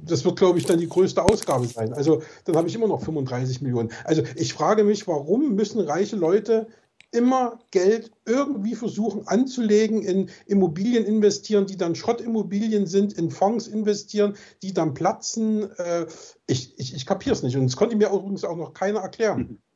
das 0.06 0.24
wird, 0.24 0.38
glaube 0.38 0.60
ich, 0.60 0.68
dann 0.68 0.80
die 0.80 0.88
größte 0.88 1.24
Ausgabe 1.24 1.66
sein. 1.66 1.92
Also 1.94 2.22
dann 2.46 2.56
habe 2.56 2.68
ich 2.68 2.76
immer 2.76 2.88
noch 2.88 3.02
35 3.02 3.64
Millionen. 3.64 3.90
Also 4.04 4.22
ich 4.36 4.54
frage 4.54 4.84
mich, 4.84 5.08
warum 5.08 5.56
müssen 5.56 5.80
reiche 5.82 6.16
Leute 6.16 6.68
immer 7.12 7.58
Geld 7.72 8.12
irgendwie 8.28 8.76
versuchen 8.76 9.28
anzulegen, 9.28 10.04
in 10.04 10.30
Immobilien 10.46 11.06
investieren, 11.06 11.66
die 11.66 11.78
dann 11.78 11.96
Schrottimmobilien 11.96 12.86
sind, 12.86 13.14
in 13.14 13.32
Fonds 13.32 13.66
investieren, 13.66 14.36
die 14.62 14.76
dann 14.76 14.94
platzen. 14.94 15.72
Äh, 15.78 16.06
ich 16.46 16.78
ich, 16.78 16.94
ich 16.94 17.08
kapiere 17.08 17.34
es 17.34 17.42
nicht. 17.42 17.58
Und 17.58 17.64
das 17.64 17.76
konnte 17.76 17.96
mir 17.96 18.12
übrigens 18.12 18.44
auch 18.44 18.58
noch 18.58 18.74
keiner 18.76 19.00
erklären. 19.00 19.58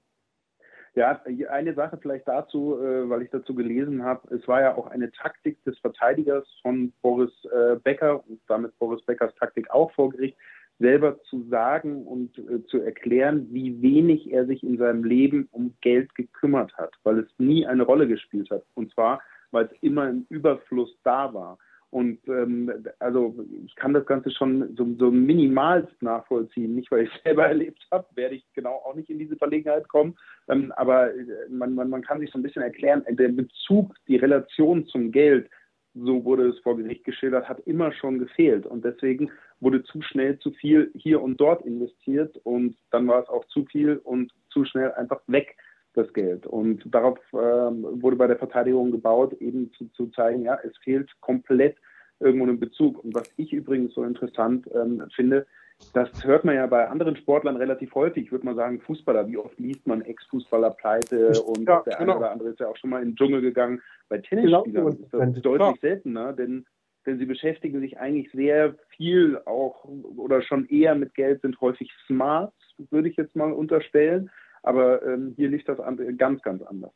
Ja, 0.95 1.19
eine 1.49 1.73
Sache 1.73 1.97
vielleicht 1.99 2.27
dazu, 2.27 2.77
äh, 2.79 3.09
weil 3.09 3.23
ich 3.23 3.31
dazu 3.31 3.55
gelesen 3.55 4.03
habe. 4.03 4.35
Es 4.35 4.47
war 4.47 4.61
ja 4.61 4.75
auch 4.75 4.87
eine 4.87 5.11
Taktik 5.11 5.63
des 5.63 5.77
Verteidigers 5.79 6.47
von 6.61 6.93
Boris 7.01 7.31
äh, 7.45 7.77
Becker 7.77 8.23
und 8.27 8.39
damit 8.47 8.77
Boris 8.77 9.03
Beckers 9.03 9.33
Taktik 9.35 9.71
auch 9.71 9.91
vor 9.93 10.11
Gericht, 10.11 10.37
selber 10.77 11.19
zu 11.23 11.47
sagen 11.49 12.05
und 12.05 12.37
äh, 12.37 12.63
zu 12.65 12.79
erklären, 12.79 13.47
wie 13.51 13.81
wenig 13.81 14.31
er 14.31 14.45
sich 14.45 14.63
in 14.63 14.77
seinem 14.77 15.03
Leben 15.03 15.47
um 15.51 15.73
Geld 15.81 16.13
gekümmert 16.13 16.75
hat, 16.77 16.93
weil 17.03 17.19
es 17.19 17.29
nie 17.39 17.65
eine 17.65 17.83
Rolle 17.83 18.07
gespielt 18.07 18.51
hat. 18.51 18.63
Und 18.75 18.91
zwar, 18.93 19.21
weil 19.49 19.65
es 19.65 19.71
immer 19.81 20.09
im 20.09 20.27
Überfluss 20.29 20.95
da 21.03 21.33
war. 21.33 21.57
Und 21.93 22.27
ähm, 22.27 22.71
also 22.97 23.35
ich 23.63 23.75
kann 23.75 23.93
das 23.93 24.07
Ganze 24.07 24.31
schon 24.31 24.75
so, 24.75 24.95
so 24.97 25.11
minimalst 25.11 26.01
nachvollziehen. 26.01 26.73
Nicht, 26.73 26.89
weil 26.89 27.03
ich 27.03 27.11
selber 27.23 27.45
erlebt 27.45 27.85
habe, 27.91 28.07
werde 28.15 28.33
ich 28.33 28.43
genau 28.55 28.81
auch 28.83 28.95
nicht 28.95 29.11
in 29.11 29.19
diese 29.19 29.35
Verlegenheit 29.35 29.87
kommen. 29.89 30.17
Ähm, 30.47 30.71
aber 30.75 31.13
äh, 31.13 31.23
man, 31.49 31.75
man, 31.75 31.91
man 31.91 32.01
kann 32.01 32.19
sich 32.19 32.31
so 32.31 32.39
ein 32.39 32.41
bisschen 32.41 32.63
erklären, 32.63 33.03
der 33.07 33.27
Bezug, 33.29 33.93
die 34.07 34.15
Relation 34.15 34.87
zum 34.87 35.11
Geld, 35.11 35.51
so 35.93 36.25
wurde 36.25 36.47
es 36.47 36.59
vor 36.61 36.77
Gericht 36.77 37.03
geschildert, 37.03 37.47
hat 37.47 37.59
immer 37.67 37.91
schon 37.91 38.17
gefehlt. 38.17 38.65
Und 38.65 38.83
deswegen 38.83 39.29
wurde 39.59 39.83
zu 39.83 40.01
schnell 40.01 40.39
zu 40.39 40.49
viel 40.49 40.91
hier 40.95 41.21
und 41.21 41.39
dort 41.39 41.63
investiert 41.63 42.35
und 42.43 42.75
dann 42.89 43.07
war 43.07 43.21
es 43.21 43.29
auch 43.29 43.45
zu 43.45 43.65
viel 43.65 43.97
und 43.97 44.31
zu 44.49 44.65
schnell 44.65 44.91
einfach 44.93 45.21
weg, 45.27 45.57
das 45.93 46.11
Geld. 46.13 46.45
Und 46.45 46.83
darauf 46.85 47.19
ähm, 47.33 47.85
wurde 48.01 48.15
bei 48.15 48.27
der 48.27 48.37
Verteidigung 48.37 48.91
gebaut, 48.91 49.33
eben 49.33 49.71
zu, 49.73 49.87
zu, 49.89 50.07
zeigen, 50.07 50.43
ja, 50.43 50.57
es 50.63 50.75
fehlt 50.77 51.09
komplett 51.21 51.77
irgendwo 52.19 52.45
einen 52.45 52.59
Bezug. 52.59 53.03
Und 53.03 53.13
was 53.13 53.31
ich 53.37 53.53
übrigens 53.53 53.93
so 53.93 54.03
interessant 54.03 54.67
ähm, 54.73 55.03
finde, 55.15 55.45
das 55.93 56.25
hört 56.25 56.45
man 56.45 56.55
ja 56.55 56.65
bei 56.67 56.87
anderen 56.87 57.15
Sportlern 57.17 57.57
relativ 57.57 57.93
häufig. 57.95 58.31
Würde 58.31 58.45
mal 58.45 58.55
sagen, 58.55 58.79
Fußballer, 58.81 59.27
wie 59.27 59.37
oft 59.37 59.59
liest 59.59 59.85
man 59.85 60.01
Ex-Fußballer 60.01 60.71
pleite 60.71 61.33
und 61.41 61.67
ja, 61.67 61.81
der 61.81 61.97
genau. 61.97 62.13
eine 62.13 62.17
oder 62.19 62.31
andere 62.31 62.49
ist 62.49 62.59
ja 62.59 62.67
auch 62.67 62.77
schon 62.77 62.89
mal 62.89 63.01
in 63.01 63.09
den 63.09 63.15
Dschungel 63.15 63.41
gegangen. 63.41 63.81
Bei 64.07 64.19
Tennisspielern 64.19 64.63
genau. 64.63 64.87
ist 64.87 65.13
das 65.13 65.41
deutlich 65.41 65.81
seltener, 65.81 66.33
denn, 66.33 66.65
denn 67.05 67.17
sie 67.17 67.25
beschäftigen 67.25 67.81
sich 67.81 67.99
eigentlich 67.99 68.31
sehr 68.31 68.75
viel 68.89 69.39
auch 69.45 69.83
oder 70.15 70.41
schon 70.41 70.65
eher 70.67 70.95
mit 70.95 71.13
Geld, 71.15 71.41
sind 71.41 71.59
häufig 71.59 71.91
smart, 72.07 72.53
würde 72.89 73.09
ich 73.09 73.17
jetzt 73.17 73.35
mal 73.35 73.51
unterstellen. 73.51 74.29
Aber 74.63 75.05
ähm, 75.05 75.33
hier 75.35 75.49
liegt 75.49 75.69
das 75.69 75.77
ganz, 76.17 76.41
ganz 76.41 76.61
anders. 76.63 76.91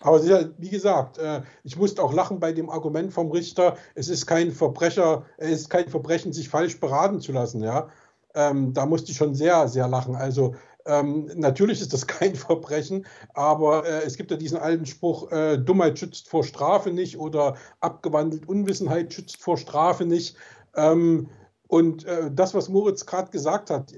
Aber 0.00 0.22
wie 0.58 0.70
gesagt, 0.70 1.18
äh, 1.18 1.42
ich 1.62 1.76
musste 1.76 2.02
auch 2.02 2.12
lachen 2.12 2.40
bei 2.40 2.52
dem 2.52 2.70
Argument 2.70 3.12
vom 3.12 3.30
Richter, 3.30 3.76
es 3.94 4.08
ist 4.08 4.26
kein 4.26 4.50
Verbrecher, 4.50 5.26
es 5.36 5.62
ist 5.62 5.70
kein 5.70 5.88
Verbrechen, 5.88 6.32
sich 6.32 6.48
falsch 6.48 6.80
beraten 6.80 7.20
zu 7.20 7.32
lassen, 7.32 7.62
ja. 7.62 7.88
Ähm, 8.34 8.72
da 8.72 8.86
musste 8.86 9.10
ich 9.10 9.18
schon 9.18 9.34
sehr, 9.34 9.68
sehr 9.68 9.88
lachen. 9.88 10.14
Also 10.14 10.54
ähm, 10.86 11.30
natürlich 11.34 11.80
ist 11.82 11.92
das 11.92 12.06
kein 12.06 12.34
Verbrechen, 12.34 13.06
aber 13.34 13.86
äh, 13.86 14.04
es 14.04 14.16
gibt 14.16 14.30
ja 14.30 14.38
diesen 14.38 14.58
alten 14.58 14.86
Spruch, 14.86 15.30
äh, 15.32 15.58
Dummheit 15.58 15.98
schützt 15.98 16.28
vor 16.28 16.44
Strafe 16.44 16.90
nicht 16.90 17.18
oder 17.18 17.56
abgewandelt 17.80 18.48
Unwissenheit 18.48 19.12
schützt 19.12 19.42
vor 19.42 19.58
Strafe 19.58 20.06
nicht. 20.06 20.36
Ähm, 20.74 21.28
und 21.68 22.04
äh, 22.06 22.30
das, 22.32 22.54
was 22.54 22.68
Moritz 22.68 23.04
gerade 23.04 23.30
gesagt 23.30 23.70
hat, 23.70 23.92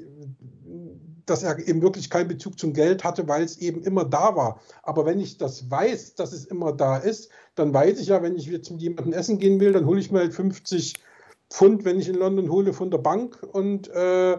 dass 1.32 1.42
er 1.42 1.58
eben 1.66 1.80
wirklich 1.80 2.10
keinen 2.10 2.28
Bezug 2.28 2.58
zum 2.58 2.74
Geld 2.74 3.04
hatte, 3.04 3.26
weil 3.26 3.42
es 3.42 3.56
eben 3.56 3.82
immer 3.82 4.04
da 4.04 4.36
war. 4.36 4.60
Aber 4.82 5.06
wenn 5.06 5.18
ich 5.18 5.38
das 5.38 5.70
weiß, 5.70 6.14
dass 6.14 6.34
es 6.34 6.44
immer 6.44 6.74
da 6.74 6.98
ist, 6.98 7.30
dann 7.54 7.72
weiß 7.72 7.98
ich 8.00 8.08
ja, 8.08 8.22
wenn 8.22 8.36
ich 8.36 8.44
jetzt 8.44 8.70
mit 8.70 8.82
jemandem 8.82 9.14
essen 9.14 9.38
gehen 9.38 9.58
will, 9.58 9.72
dann 9.72 9.86
hole 9.86 9.98
ich 9.98 10.12
mir 10.12 10.18
halt 10.18 10.34
50 10.34 10.92
Pfund, 11.48 11.86
wenn 11.86 11.98
ich 11.98 12.08
in 12.10 12.16
London 12.16 12.50
hole, 12.50 12.74
von 12.74 12.90
der 12.90 12.98
Bank 12.98 13.42
und 13.50 13.88
äh, 13.88 14.38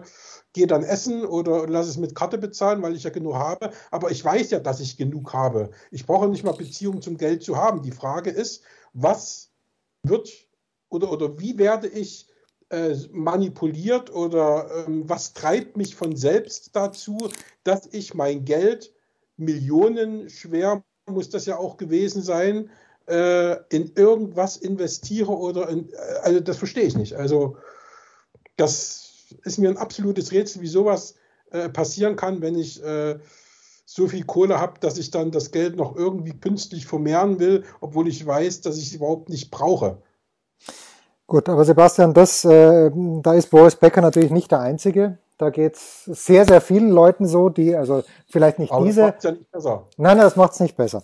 gehe 0.52 0.68
dann 0.68 0.84
essen 0.84 1.24
oder 1.24 1.66
lasse 1.66 1.90
es 1.90 1.96
mit 1.96 2.14
Karte 2.14 2.38
bezahlen, 2.38 2.80
weil 2.80 2.94
ich 2.94 3.02
ja 3.02 3.10
genug 3.10 3.34
habe. 3.34 3.72
Aber 3.90 4.12
ich 4.12 4.24
weiß 4.24 4.52
ja, 4.52 4.60
dass 4.60 4.78
ich 4.78 4.96
genug 4.96 5.32
habe. 5.32 5.70
Ich 5.90 6.06
brauche 6.06 6.28
nicht 6.28 6.44
mal 6.44 6.52
Beziehung 6.52 7.02
zum 7.02 7.16
Geld 7.16 7.42
zu 7.42 7.56
haben. 7.56 7.82
Die 7.82 7.90
Frage 7.90 8.30
ist, 8.30 8.62
was 8.92 9.50
wird 10.04 10.30
oder, 10.90 11.10
oder 11.10 11.40
wie 11.40 11.58
werde 11.58 11.88
ich 11.88 12.28
äh, 12.70 12.96
manipuliert 13.12 14.12
oder 14.12 14.86
ähm, 14.86 15.08
was 15.08 15.32
treibt 15.32 15.76
mich 15.76 15.94
von 15.94 16.16
selbst 16.16 16.74
dazu, 16.74 17.18
dass 17.62 17.86
ich 17.92 18.14
mein 18.14 18.44
Geld 18.44 18.92
millionenschwer, 19.36 20.82
muss 21.06 21.30
das 21.30 21.46
ja 21.46 21.58
auch 21.58 21.76
gewesen 21.76 22.22
sein, 22.22 22.70
äh, 23.06 23.56
in 23.68 23.92
irgendwas 23.96 24.56
investiere 24.56 25.32
oder 25.36 25.68
in, 25.68 25.92
äh, 25.92 25.96
also 26.22 26.40
das 26.40 26.56
verstehe 26.56 26.84
ich 26.84 26.96
nicht. 26.96 27.14
Also 27.14 27.56
das 28.56 29.26
ist 29.42 29.58
mir 29.58 29.68
ein 29.68 29.76
absolutes 29.76 30.32
Rätsel, 30.32 30.62
wie 30.62 30.68
sowas 30.68 31.16
äh, 31.50 31.68
passieren 31.68 32.16
kann, 32.16 32.40
wenn 32.40 32.56
ich 32.56 32.82
so 33.86 34.08
viel 34.08 34.24
Kohle 34.24 34.58
habe, 34.58 34.80
dass 34.80 34.96
ich 34.96 35.10
dann 35.10 35.30
das 35.30 35.50
Geld 35.50 35.76
noch 35.76 35.94
irgendwie 35.94 36.32
künstlich 36.32 36.86
vermehren 36.86 37.38
will, 37.38 37.64
obwohl 37.80 38.08
ich 38.08 38.24
weiß, 38.26 38.62
dass 38.62 38.78
ich 38.78 38.88
es 38.88 38.94
überhaupt 38.94 39.28
nicht 39.28 39.50
brauche. 39.50 40.02
Gut, 41.26 41.48
aber 41.48 41.64
Sebastian, 41.64 42.12
das, 42.12 42.44
äh, 42.44 42.90
da 42.94 43.32
ist 43.32 43.50
Boris 43.50 43.76
Becker 43.76 44.02
natürlich 44.02 44.30
nicht 44.30 44.50
der 44.50 44.60
Einzige. 44.60 45.18
Da 45.36 45.50
geht 45.50 45.74
es 45.74 46.04
sehr, 46.04 46.44
sehr 46.44 46.60
vielen 46.60 46.90
Leuten 46.90 47.26
so, 47.26 47.48
die, 47.48 47.74
also 47.74 48.04
vielleicht 48.28 48.60
nicht 48.60 48.72
aber 48.72 48.84
diese. 48.84 49.00
Das 49.00 49.10
macht's 49.10 49.24
ja 49.24 49.30
nicht 49.32 49.50
besser. 49.50 49.86
Nein, 49.96 50.18
das 50.18 50.36
macht 50.36 50.52
es 50.52 50.60
nicht 50.60 50.76
besser. 50.76 51.02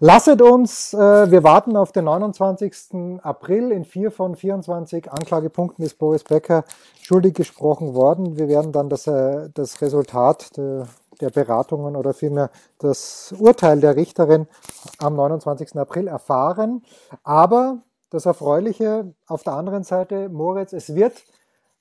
Lasset 0.00 0.42
uns, 0.42 0.92
äh, 0.92 1.30
wir 1.30 1.44
warten 1.44 1.76
auf 1.78 1.90
den 1.90 2.04
29. 2.04 3.20
April. 3.22 3.72
In 3.72 3.86
vier 3.86 4.10
von 4.10 4.36
24 4.36 5.10
Anklagepunkten 5.10 5.82
ist 5.82 5.98
Boris 5.98 6.24
Becker 6.24 6.64
schuldig 7.00 7.34
gesprochen 7.34 7.94
worden. 7.94 8.36
Wir 8.36 8.48
werden 8.48 8.72
dann 8.72 8.90
das, 8.90 9.06
äh, 9.06 9.48
das 9.54 9.80
Resultat 9.80 10.58
der, 10.58 10.86
der 11.22 11.30
Beratungen 11.30 11.96
oder 11.96 12.12
vielmehr 12.12 12.50
das 12.78 13.34
Urteil 13.38 13.80
der 13.80 13.96
Richterin 13.96 14.46
am 14.98 15.16
29. 15.16 15.76
April 15.78 16.06
erfahren. 16.06 16.82
Aber 17.22 17.78
das 18.10 18.26
Erfreuliche 18.26 19.14
auf 19.26 19.42
der 19.42 19.54
anderen 19.54 19.84
Seite, 19.84 20.28
Moritz, 20.28 20.72
es 20.72 20.94
wird 20.94 21.24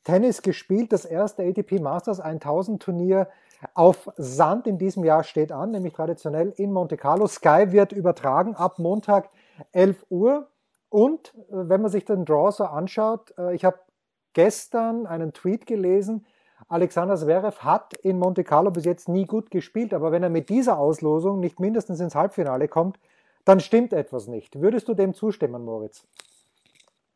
Tennis 0.03 0.41
gespielt. 0.41 0.93
Das 0.93 1.05
erste 1.05 1.43
ATP 1.43 1.79
Masters 1.79 2.19
1000 2.19 2.81
Turnier 2.81 3.27
auf 3.74 4.09
Sand 4.15 4.67
in 4.67 4.77
diesem 4.77 5.03
Jahr 5.03 5.24
steht 5.24 5.51
an, 5.51 5.71
nämlich 5.71 5.93
traditionell 5.93 6.53
in 6.55 6.71
Monte 6.71 6.98
Carlo. 6.98 7.27
Sky 7.27 7.71
wird 7.71 7.91
übertragen 7.91 8.55
ab 8.55 8.79
Montag 8.79 9.29
11 9.74 10.05
Uhr. 10.09 10.48
Und 10.89 11.33
äh, 11.36 11.69
wenn 11.69 11.81
man 11.81 11.91
sich 11.91 12.05
den 12.05 12.25
Draw 12.25 12.51
so 12.51 12.63
anschaut, 12.63 13.33
äh, 13.38 13.53
ich 13.53 13.65
habe 13.65 13.79
gestern 14.33 15.05
einen 15.05 15.33
Tweet 15.33 15.65
gelesen, 15.65 16.25
Alexander 16.67 17.15
Zverev 17.15 17.59
hat 17.59 17.93
in 17.95 18.19
Monte 18.19 18.43
Carlo 18.43 18.69
bis 18.69 18.86
jetzt 18.86 19.09
nie 19.09 19.25
gut 19.25 19.50
gespielt, 19.50 19.93
aber 19.93 20.12
wenn 20.12 20.24
er 20.24 20.29
mit 20.29 20.50
dieser 20.50 20.77
Auslosung 20.77 21.39
nicht 21.39 21.59
mindestens 21.59 22.00
ins 22.00 22.15
Halbfinale 22.15 22.67
kommt, 22.67 23.00
dann 23.46 23.60
stimmt 23.60 23.93
etwas 23.93 24.27
nicht. 24.27 24.60
Würdest 24.62 24.88
du 24.88 24.93
dem 24.93 25.13
zustimmen, 25.13 25.63
Moritz? 25.63 26.08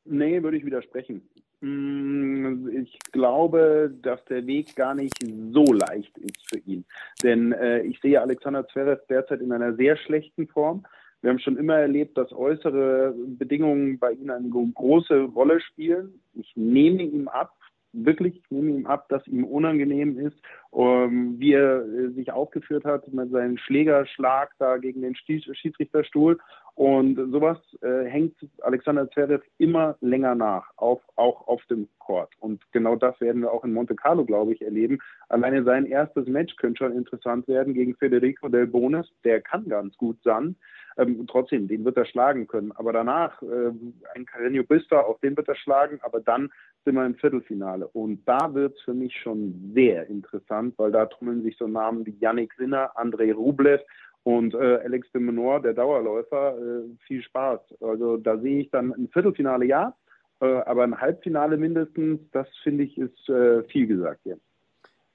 Nee, 0.06 0.42
würde 0.44 0.58
ich 0.58 0.66
widersprechen. 0.66 1.28
Mm, 1.62 2.68
ich 2.84 3.00
glaube, 3.12 3.94
dass 4.02 4.24
der 4.26 4.46
Weg 4.46 4.76
gar 4.76 4.96
nicht 4.96 5.14
so 5.52 5.64
leicht 5.64 6.18
ist 6.18 6.50
für 6.50 6.60
ihn. 6.60 6.84
Denn 7.24 7.54
äh, 7.54 7.82
ich 7.84 8.00
sehe 8.02 8.22
Alexander 8.22 8.68
Zverev 8.68 9.02
derzeit 9.08 9.40
in 9.40 9.52
einer 9.52 9.74
sehr 9.76 9.96
schlechten 9.96 10.48
Form. 10.48 10.86
Wir 11.22 11.30
haben 11.30 11.40
schon 11.40 11.56
immer 11.56 11.78
erlebt, 11.78 12.18
dass 12.18 12.34
äußere 12.34 13.14
Bedingungen 13.16 13.98
bei 13.98 14.12
ihm 14.12 14.30
eine 14.30 14.50
große 14.50 15.22
Rolle 15.34 15.62
spielen. 15.62 16.20
Ich 16.34 16.52
nehme 16.56 17.02
ihm 17.04 17.30
ab, 17.30 17.56
wirklich, 17.94 18.38
ich 18.38 18.52
nehme 18.52 18.72
ihm 18.72 18.86
ab, 18.86 19.08
dass 19.10 19.26
ihm 19.28 19.46
unangenehm 19.46 20.20
ist, 20.20 20.38
ähm, 20.76 21.36
wie 21.38 21.54
er 21.54 21.86
äh, 21.86 22.10
sich 22.10 22.32
aufgeführt 22.32 22.86
hat 22.86 23.08
mit 23.14 23.32
seinem 23.32 23.58
Schlägerschlag 23.58 24.52
da 24.60 24.78
gegen 24.78 25.02
den 25.02 25.16
Schiedsrichterstuhl. 25.16 26.40
Und 26.76 27.16
sowas 27.32 27.60
äh, 27.82 28.06
hängt 28.06 28.36
Alexander 28.62 29.08
Zverev 29.12 29.44
immer 29.60 29.96
länger 30.02 30.34
nach, 30.34 30.72
auf, 30.76 31.02
auch 31.16 31.48
auf 31.48 31.64
dem 31.66 31.88
Court. 32.00 32.32
Und 32.40 32.64
genau 32.72 32.96
das 32.96 33.20
werden 33.22 33.44
wir 33.44 33.52
auch 33.52 33.64
in 33.64 33.74
Monte 33.74 33.96
Carlo, 33.96 34.26
glaube 34.26 34.54
ich, 34.54 34.62
erleben. 34.64 34.98
Alleine 35.30 35.64
sein 35.64 35.86
erstes 35.86 36.28
Match 36.28 36.56
könnte 36.56 36.80
schon 36.80 36.98
interessant 36.98 37.48
werden 37.48 37.76
gegen 37.76 37.96
Federico 37.96 38.50
Del 38.50 38.66
Bonis. 38.66 39.08
Der 39.24 39.40
kann 39.40 39.70
ganz 39.70 39.96
gut 39.98 40.18
Sand. 40.24 40.58
Ähm, 40.98 41.26
trotzdem, 41.28 41.68
den 41.68 41.86
wird 41.86 41.98
er 41.98 42.06
schlagen 42.06 42.48
können. 42.48 42.72
Aber 42.72 42.92
danach, 42.92 43.40
äh, 43.44 43.72
ein 44.16 44.26
Carreño 44.26 44.66
Bista, 44.66 45.00
auch 45.02 45.20
den 45.20 45.38
wird 45.38 45.48
er 45.48 45.56
schlagen. 45.56 46.00
Aber 46.02 46.22
dann 46.22 46.52
sind 46.86 46.96
wir 46.96 47.06
im 47.06 47.16
Viertelfinale. 47.16 47.88
Und 47.88 48.28
da 48.28 48.54
wird 48.54 48.76
es 48.76 48.82
für 48.82 48.94
mich 48.94 49.16
schon 49.22 49.72
sehr 49.74 50.08
interessant, 50.08 50.74
weil 50.78 50.92
da 50.92 51.06
tummeln 51.06 51.44
sich 51.44 51.58
so 51.58 51.68
Namen 51.68 52.06
wie 52.06 52.18
Yannick 52.20 52.54
Sinner, 52.58 52.92
André 52.96 53.34
Rublev 53.34 53.82
und 54.24 54.54
äh, 54.54 54.80
Alex 54.84 55.12
de 55.12 55.22
Menor, 55.22 55.62
der 55.62 55.74
Dauerläufer. 55.74 56.58
Äh, 56.58 56.96
viel 57.06 57.22
Spaß. 57.22 57.60
Also 57.82 58.18
da 58.18 58.38
sehe 58.38 58.62
ich 58.62 58.72
dann 58.72 58.94
ein 58.94 59.10
Viertelfinale 59.10 59.66
ja, 59.66 59.96
äh, 60.42 60.46
aber 60.46 60.84
ein 60.84 61.00
Halbfinale 61.00 61.58
mindestens, 61.58 62.20
das 62.32 62.48
finde 62.64 62.84
ich 62.84 62.98
ist 62.98 63.30
äh, 63.30 63.64
viel 63.64 63.88
gesagt 63.88 64.22
hier. 64.24 64.38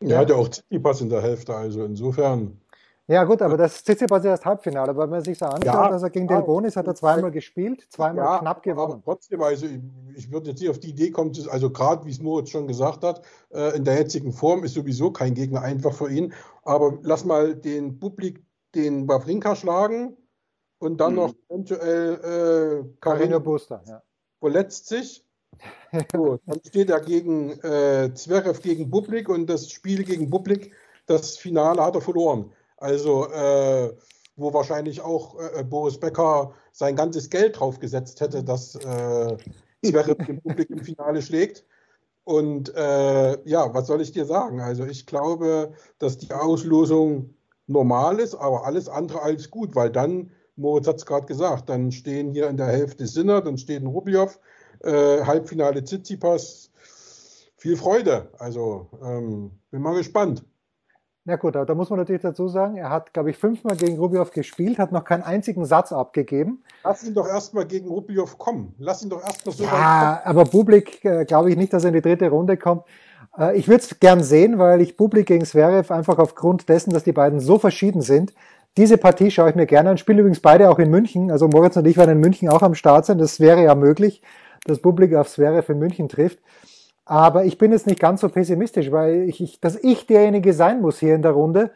Er 0.00 0.18
hat 0.18 0.30
ja 0.30 0.36
auch 0.36 0.48
Tsitsipas 0.48 1.00
in 1.00 1.10
der 1.10 1.22
Hälfte, 1.22 1.54
also 1.54 1.84
insofern. 1.84 2.58
Ja 3.10 3.24
gut, 3.24 3.40
aber 3.40 3.56
das 3.56 3.82
Tsitsipas 3.82 4.20
ist 4.20 4.26
erst 4.26 4.44
Halbfinale. 4.44 4.90
Aber 4.90 5.04
wenn 5.04 5.10
man 5.10 5.24
sich 5.24 5.38
so 5.38 5.46
anschaut, 5.46 5.64
ja, 5.64 5.88
dass 5.88 6.02
er 6.02 6.10
gegen 6.10 6.28
Del 6.28 6.42
Bonis 6.42 6.76
hat 6.76 6.86
er 6.86 6.94
zweimal 6.94 7.30
gespielt, 7.30 7.86
zweimal 7.88 8.24
ja, 8.24 8.38
knapp 8.38 8.62
gewonnen. 8.62 8.92
Aber 8.92 9.02
trotzdem, 9.02 9.42
also 9.42 9.64
ich, 9.64 9.80
ich 10.14 10.30
würde 10.30 10.50
jetzt 10.50 10.60
nicht 10.60 10.68
auf 10.68 10.78
die 10.78 10.90
Idee 10.90 11.10
kommen, 11.10 11.32
also 11.50 11.70
gerade 11.70 12.04
wie 12.04 12.10
es 12.10 12.20
Moritz 12.20 12.50
schon 12.50 12.66
gesagt 12.66 13.02
hat, 13.04 13.22
äh, 13.50 13.74
in 13.76 13.84
der 13.84 13.96
jetzigen 13.96 14.32
Form 14.32 14.62
ist 14.62 14.74
sowieso 14.74 15.10
kein 15.10 15.32
Gegner 15.32 15.62
einfach 15.62 15.94
für 15.94 16.10
ihn. 16.10 16.34
Aber 16.64 16.98
lass 17.02 17.24
mal 17.24 17.54
den 17.54 17.98
Publik, 17.98 18.44
den 18.74 19.08
Wawrinka 19.08 19.56
schlagen 19.56 20.18
und 20.78 21.00
dann 21.00 21.12
mhm. 21.12 21.16
noch 21.16 21.34
eventuell 21.48 22.84
äh, 22.84 22.96
Carino 23.00 23.40
Buster, 23.40 23.82
ja. 23.86 24.02
verletzt 24.38 24.86
sich 24.86 25.24
So, 26.12 26.38
dann 26.46 26.60
steht 26.66 26.90
er 26.90 27.00
gegen 27.00 27.52
äh, 27.60 28.12
Zverev 28.14 28.60
gegen 28.60 28.90
Bublik 28.90 29.28
und 29.28 29.46
das 29.48 29.70
Spiel 29.70 30.04
gegen 30.04 30.30
Bublik, 30.30 30.72
das 31.06 31.36
Finale 31.36 31.82
hat 31.82 31.94
er 31.94 32.00
verloren. 32.00 32.52
Also, 32.78 33.30
äh, 33.30 33.92
wo 34.36 34.54
wahrscheinlich 34.54 35.00
auch 35.00 35.36
äh, 35.38 35.64
Boris 35.64 35.98
Becker 35.98 36.52
sein 36.72 36.96
ganzes 36.96 37.28
Geld 37.28 37.58
drauf 37.58 37.80
gesetzt 37.80 38.20
hätte, 38.20 38.44
dass 38.44 38.76
äh, 38.76 39.36
Zverev 39.84 40.24
den 40.24 40.40
Bublik 40.42 40.70
im 40.70 40.84
Finale 40.84 41.22
schlägt. 41.22 41.64
Und 42.24 42.74
äh, 42.74 43.48
ja, 43.48 43.72
was 43.74 43.86
soll 43.86 44.00
ich 44.00 44.12
dir 44.12 44.26
sagen? 44.26 44.60
Also, 44.60 44.84
ich 44.84 45.06
glaube, 45.06 45.72
dass 45.98 46.18
die 46.18 46.32
Auslosung 46.32 47.34
normal 47.66 48.20
ist, 48.20 48.34
aber 48.34 48.64
alles 48.64 48.88
andere 48.88 49.22
als 49.22 49.50
gut, 49.50 49.74
weil 49.74 49.90
dann, 49.90 50.30
Moritz 50.56 50.86
hat 50.88 50.96
es 50.96 51.06
gerade 51.06 51.26
gesagt, 51.26 51.68
dann 51.68 51.92
stehen 51.92 52.32
hier 52.32 52.48
in 52.48 52.56
der 52.56 52.66
Hälfte 52.66 53.06
Sinner, 53.06 53.40
dann 53.40 53.58
steht 53.58 53.82
ein 53.82 53.86
Rublev, 53.86 54.38
äh, 54.82 55.22
Halbfinale 55.24 55.84
Tsitsipas. 55.84 56.70
Viel 57.56 57.76
Freude. 57.76 58.30
Also 58.38 58.88
ähm, 59.02 59.50
bin 59.70 59.82
mal 59.82 59.96
gespannt. 59.96 60.44
Na 61.28 61.36
gut, 61.36 61.56
aber 61.56 61.66
da 61.66 61.74
muss 61.74 61.90
man 61.90 61.98
natürlich 61.98 62.22
dazu 62.22 62.48
sagen, 62.48 62.78
er 62.78 62.88
hat, 62.88 63.12
glaube 63.12 63.28
ich, 63.28 63.36
fünfmal 63.36 63.76
gegen 63.76 63.98
Rublev 63.98 64.30
gespielt, 64.30 64.78
hat 64.78 64.92
noch 64.92 65.04
keinen 65.04 65.22
einzigen 65.22 65.66
Satz 65.66 65.92
abgegeben. 65.92 66.62
Lass 66.82 67.04
ihn 67.04 67.12
doch 67.12 67.28
erstmal 67.28 67.66
gegen 67.66 67.86
Rublev 67.86 68.38
kommen. 68.38 68.74
Lass 68.78 69.02
ihn 69.02 69.10
doch 69.10 69.22
erstmal 69.22 69.54
so 69.54 69.64
Ja, 69.64 70.22
aber 70.24 70.46
Bublik 70.46 71.04
äh, 71.04 71.26
glaube 71.26 71.50
ich 71.50 71.58
nicht, 71.58 71.74
dass 71.74 71.84
er 71.84 71.88
in 71.88 71.96
die 71.96 72.00
dritte 72.00 72.30
Runde 72.30 72.56
kommt. 72.56 72.84
Äh, 73.38 73.58
ich 73.58 73.68
würde 73.68 73.82
es 73.82 74.00
gern 74.00 74.22
sehen, 74.22 74.58
weil 74.58 74.80
ich 74.80 74.96
Bublik 74.96 75.26
gegen 75.26 75.44
Zverev 75.44 75.92
einfach 75.92 76.18
aufgrund 76.18 76.66
dessen, 76.70 76.94
dass 76.94 77.04
die 77.04 77.12
beiden 77.12 77.40
so 77.40 77.58
verschieden 77.58 78.00
sind, 78.00 78.32
diese 78.78 78.96
Partie 78.96 79.30
schaue 79.30 79.50
ich 79.50 79.54
mir 79.54 79.66
gerne 79.66 79.90
an. 79.90 79.98
Spielen 79.98 80.20
übrigens 80.20 80.40
beide 80.40 80.70
auch 80.70 80.78
in 80.78 80.88
München. 80.88 81.30
Also 81.30 81.46
Moritz 81.46 81.76
und 81.76 81.86
ich 81.86 81.98
werden 81.98 82.12
in 82.12 82.20
München 82.20 82.48
auch 82.48 82.62
am 82.62 82.74
Start 82.74 83.04
sein. 83.04 83.18
Das 83.18 83.38
wäre 83.38 83.62
ja 83.62 83.74
möglich 83.74 84.22
das 84.64 84.80
Publikum 84.80 85.18
auf 85.18 85.28
Zverev 85.28 85.70
in 85.70 85.78
München 85.78 86.08
trifft. 86.08 86.38
Aber 87.08 87.46
ich 87.46 87.56
bin 87.56 87.72
jetzt 87.72 87.86
nicht 87.86 88.00
ganz 88.00 88.20
so 88.20 88.28
pessimistisch, 88.28 88.92
weil 88.92 89.22
ich, 89.30 89.40
ich, 89.40 89.60
dass 89.60 89.82
ich 89.82 90.06
derjenige 90.06 90.52
sein 90.52 90.82
muss 90.82 91.00
hier 91.00 91.14
in 91.14 91.22
der 91.22 91.30
Runde, 91.30 91.70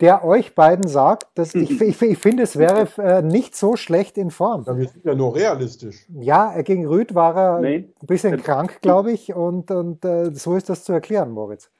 der 0.00 0.24
euch 0.24 0.54
beiden 0.54 0.88
sagt, 0.88 1.26
dass 1.34 1.54
ich, 1.54 1.70
ich, 1.82 2.00
ich 2.00 2.18
finde 2.18 2.46
Zverev 2.46 2.96
äh, 2.98 3.20
nicht 3.20 3.54
so 3.54 3.76
schlecht 3.76 4.16
in 4.16 4.30
Form. 4.30 4.64
Ja, 4.66 4.78
wir 4.78 4.88
sind 4.88 5.04
ja 5.04 5.14
nur 5.14 5.36
realistisch. 5.36 6.06
Ja, 6.18 6.58
gegen 6.62 6.86
Rüd 6.86 7.14
war 7.14 7.36
er 7.36 7.60
nee. 7.60 7.90
ein 8.00 8.06
bisschen 8.06 8.42
krank, 8.42 8.80
glaube 8.80 9.12
ich, 9.12 9.34
und, 9.34 9.70
und 9.70 10.02
äh, 10.06 10.34
so 10.34 10.56
ist 10.56 10.70
das 10.70 10.82
zu 10.82 10.94
erklären, 10.94 11.30
Moritz. 11.30 11.70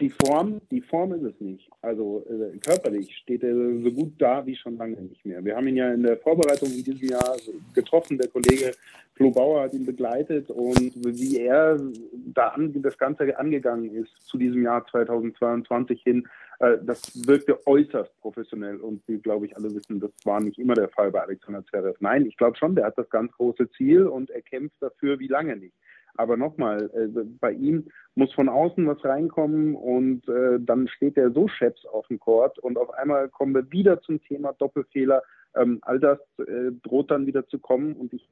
Die 0.00 0.10
Form, 0.10 0.60
die 0.72 0.80
Form 0.80 1.12
ist 1.12 1.22
es 1.22 1.40
nicht. 1.40 1.70
Also 1.80 2.24
äh, 2.28 2.58
körperlich 2.58 3.14
steht 3.18 3.44
er 3.44 3.54
so 3.54 3.92
gut 3.92 4.14
da 4.18 4.44
wie 4.44 4.56
schon 4.56 4.76
lange 4.76 5.00
nicht 5.00 5.24
mehr. 5.24 5.44
Wir 5.44 5.54
haben 5.54 5.68
ihn 5.68 5.76
ja 5.76 5.92
in 5.92 6.02
der 6.02 6.16
Vorbereitung 6.16 6.68
in 6.70 6.82
diesem 6.82 7.08
Jahr 7.08 7.36
getroffen. 7.74 8.18
Der 8.18 8.28
Kollege 8.28 8.72
Flo 9.14 9.30
Bauer 9.30 9.62
hat 9.62 9.74
ihn 9.74 9.86
begleitet 9.86 10.50
und 10.50 10.92
wie 11.04 11.38
er 11.38 11.78
da 12.34 12.48
an, 12.48 12.72
das 12.82 12.98
Ganze 12.98 13.38
angegangen 13.38 13.90
ist 13.94 14.12
zu 14.26 14.38
diesem 14.38 14.62
Jahr 14.62 14.86
2022 14.86 16.02
hin, 16.02 16.28
äh, 16.60 16.78
das 16.82 17.26
wirkte 17.26 17.66
äußerst 17.66 18.18
professionell 18.20 18.76
und 18.76 19.02
wie, 19.06 19.18
glaube 19.18 19.46
ich, 19.46 19.56
alle 19.56 19.74
wissen, 19.74 20.00
das 20.00 20.10
war 20.24 20.40
nicht 20.40 20.58
immer 20.58 20.74
der 20.74 20.88
Fall 20.88 21.10
bei 21.10 21.22
Alexander 21.22 21.64
Zverev. 21.64 21.96
Nein, 22.00 22.26
ich 22.26 22.36
glaube 22.36 22.56
schon, 22.56 22.74
der 22.74 22.86
hat 22.86 22.98
das 22.98 23.08
ganz 23.10 23.32
große 23.32 23.70
Ziel 23.70 24.06
und 24.06 24.30
er 24.30 24.42
kämpft 24.42 24.80
dafür 24.80 25.18
wie 25.18 25.28
lange 25.28 25.56
nicht. 25.56 25.74
Aber 26.16 26.36
nochmal, 26.36 26.90
äh, 26.94 27.08
bei 27.40 27.52
ihm 27.52 27.88
muss 28.14 28.32
von 28.32 28.48
außen 28.48 28.86
was 28.86 29.04
reinkommen 29.04 29.74
und 29.74 30.28
äh, 30.28 30.58
dann 30.60 30.86
steht 30.86 31.16
er 31.16 31.32
so 31.32 31.48
scheps 31.48 31.84
auf 31.86 32.06
dem 32.06 32.20
Court 32.20 32.58
und 32.60 32.78
auf 32.78 32.90
einmal 32.94 33.28
kommen 33.28 33.54
wir 33.54 33.70
wieder 33.72 34.00
zum 34.00 34.22
Thema 34.22 34.52
Doppelfehler. 34.52 35.22
Ähm, 35.56 35.80
all 35.82 35.98
das 35.98 36.18
äh, 36.38 36.70
droht 36.82 37.10
dann 37.10 37.26
wieder 37.26 37.46
zu 37.48 37.58
kommen 37.58 37.94
und 37.94 38.12
ich 38.12 38.28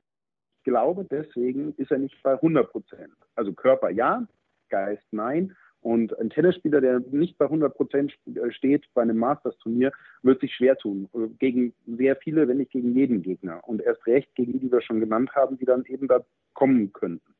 glaube, 0.65 1.07
deswegen 1.11 1.75
ist 1.77 1.91
er 1.91 1.99
nicht 1.99 2.23
bei 2.23 2.33
100 2.33 2.71
Prozent. 2.71 3.13
Also 3.35 3.53
Körper 3.53 3.91
ja, 3.91 4.27
Geist 4.69 5.07
nein. 5.11 5.55
Und 5.83 6.17
ein 6.21 6.31
Tennisspieler, 6.31 6.81
der 6.81 7.01
nicht 7.11 7.37
bei 7.39 7.47
100 7.47 7.75
Prozent 7.75 8.15
äh, 8.27 8.53
steht 8.53 8.87
bei 8.95 9.03
einem 9.03 9.19
Masters-Turnier, 9.19 9.93
wird 10.23 10.41
sich 10.41 10.55
schwer 10.55 10.77
tun. 10.77 11.09
Äh, 11.13 11.27
gegen 11.41 11.75
sehr 11.87 12.15
viele, 12.17 12.47
wenn 12.47 12.59
nicht 12.59 12.71
gegen 12.71 12.95
jeden 12.95 13.23
Gegner. 13.23 13.61
Und 13.67 13.83
erst 13.83 14.07
recht 14.07 14.33
gegen 14.37 14.53
die, 14.53 14.61
die 14.61 14.73
wir 14.73 14.81
schon 14.81 15.01
genannt 15.01 15.35
haben, 15.35 15.59
die 15.59 15.65
dann 15.65 15.85
eben 15.87 16.07
da 16.07 16.25
kommen 16.55 16.93
könnten. 16.93 17.32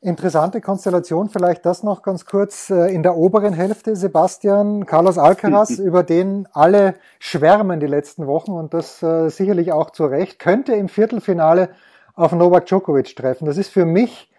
Interessante 0.00 0.60
Konstellation, 0.60 1.28
vielleicht 1.28 1.66
das 1.66 1.82
noch 1.82 2.02
ganz 2.02 2.24
kurz 2.24 2.70
äh, 2.70 2.94
in 2.94 3.02
der 3.02 3.16
oberen 3.16 3.52
Hälfte. 3.52 3.96
Sebastian, 3.96 4.86
Carlos 4.86 5.18
Alcaraz, 5.18 5.70
über 5.80 6.04
den 6.04 6.46
alle 6.52 6.94
schwärmen 7.18 7.80
die 7.80 7.88
letzten 7.88 8.28
Wochen 8.28 8.52
und 8.52 8.74
das 8.74 9.02
äh, 9.02 9.28
sicherlich 9.28 9.72
auch 9.72 9.90
zu 9.90 10.06
Recht, 10.06 10.38
könnte 10.38 10.72
im 10.74 10.88
Viertelfinale 10.88 11.70
auf 12.14 12.30
Novak 12.30 12.66
Djokovic 12.66 13.16
treffen. 13.16 13.46
Das 13.46 13.56
ist 13.56 13.72
für 13.72 13.84
mich, 13.84 14.30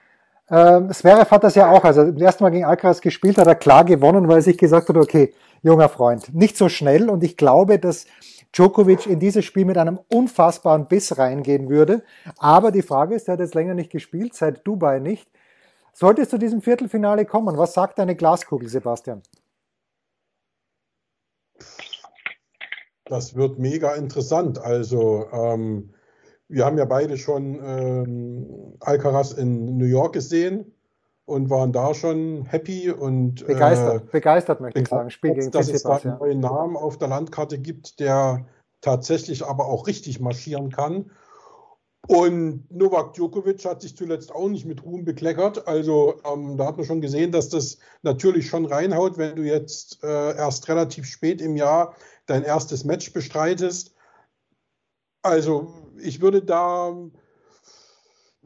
äh, 0.48 0.88
Zverev 0.94 1.30
hat 1.30 1.44
das 1.44 1.56
ja 1.56 1.70
auch, 1.70 1.84
also 1.84 2.10
das 2.10 2.22
erste 2.22 2.44
Mal 2.44 2.52
gegen 2.52 2.64
Alcaraz 2.64 3.02
gespielt, 3.02 3.38
hat 3.38 3.48
er 3.48 3.56
klar 3.56 3.84
gewonnen, 3.84 4.30
weil 4.30 4.38
er 4.38 4.42
sich 4.44 4.58
gesagt 4.58 4.88
hat, 4.88 4.96
okay, 4.96 5.34
junger 5.62 5.90
Freund, 5.90 6.34
nicht 6.34 6.56
so 6.56 6.70
schnell 6.70 7.10
und 7.10 7.22
ich 7.22 7.36
glaube, 7.36 7.80
dass 7.80 8.06
Djokovic 8.54 9.08
in 9.08 9.20
dieses 9.20 9.44
Spiel 9.44 9.66
mit 9.66 9.78
einem 9.78 10.00
unfassbaren 10.08 10.88
Biss 10.88 11.18
reingehen 11.18 11.68
würde. 11.68 12.02
Aber 12.38 12.72
die 12.72 12.82
Frage 12.82 13.14
ist, 13.14 13.28
er 13.28 13.34
hat 13.34 13.42
jetzt 13.42 13.56
länger 13.56 13.74
nicht 13.74 13.92
gespielt, 13.92 14.34
seit 14.34 14.66
Dubai 14.66 15.00
nicht 15.00 15.28
sollte 15.94 16.22
es 16.22 16.30
zu 16.30 16.38
diesem 16.38 16.62
Viertelfinale 16.62 17.26
kommen, 17.26 17.58
was 17.58 17.74
sagt 17.74 18.00
deine 18.00 18.16
Glaskugel, 18.16 18.70
Sebastian? 18.70 19.22
Das 23.06 23.36
wird 23.36 23.58
mega 23.58 23.96
interessant. 23.96 24.60
Also, 24.60 25.28
ähm, 25.32 25.94
wir 26.48 26.66
haben 26.66 26.78
ja 26.78 26.86
beide 26.86 27.18
schon 27.18 27.60
ähm, 27.64 28.78
Alcaraz 28.80 29.34
in 29.34 29.78
New 29.78 29.86
York 29.86 30.14
gesehen 30.14 30.74
und 31.26 31.50
waren 31.50 31.72
da 31.72 31.94
schon 31.94 32.46
happy 32.46 32.90
und 32.90 33.46
begeistert, 33.46 34.04
äh, 34.04 34.12
begeistert 34.12 34.62
möchte 34.62 34.82
ich 34.82 34.88
sagen. 34.88 35.10
Spiel 35.12 35.34
gegen 35.36 35.52
dass 35.52 35.70
es 35.70 35.84
da 35.84 35.98
einen 35.98 36.18
neuen 36.18 36.40
Namen 36.40 36.76
auf 36.76 36.98
der 36.98 37.08
Landkarte 37.08 37.60
gibt, 37.60 38.00
der 38.00 38.46
tatsächlich 38.82 39.46
aber 39.46 39.68
auch 39.68 39.88
richtig 39.88 40.20
marschieren 40.20 40.72
kann. 40.72 41.12
Und 42.08 42.72
Novak 42.72 43.14
Djokovic 43.14 43.66
hat 43.66 43.82
sich 43.82 43.96
zuletzt 43.96 44.34
auch 44.34 44.48
nicht 44.48 44.66
mit 44.66 44.84
Ruhm 44.84 45.06
bekleckert. 45.06 45.68
Also 45.68 46.20
ähm, 46.26 46.58
da 46.58 46.66
hat 46.66 46.78
man 46.78 46.86
schon 46.86 47.02
gesehen, 47.02 47.32
dass 47.32 47.50
das 47.50 47.78
natürlich 48.02 48.48
schon 48.48 48.66
reinhaut, 48.66 49.18
wenn 49.18 49.36
du 49.36 49.44
jetzt 49.44 50.04
äh, 50.04 50.36
erst 50.36 50.68
relativ 50.70 51.06
spät 51.06 51.42
im 51.42 51.56
Jahr 51.56 51.96
dein 52.26 52.44
erstes 52.44 52.84
Match 52.84 53.14
bestreitest. 53.14 53.94
Also 55.22 55.74
ich 55.98 56.22
würde 56.22 56.42
da, 56.42 56.96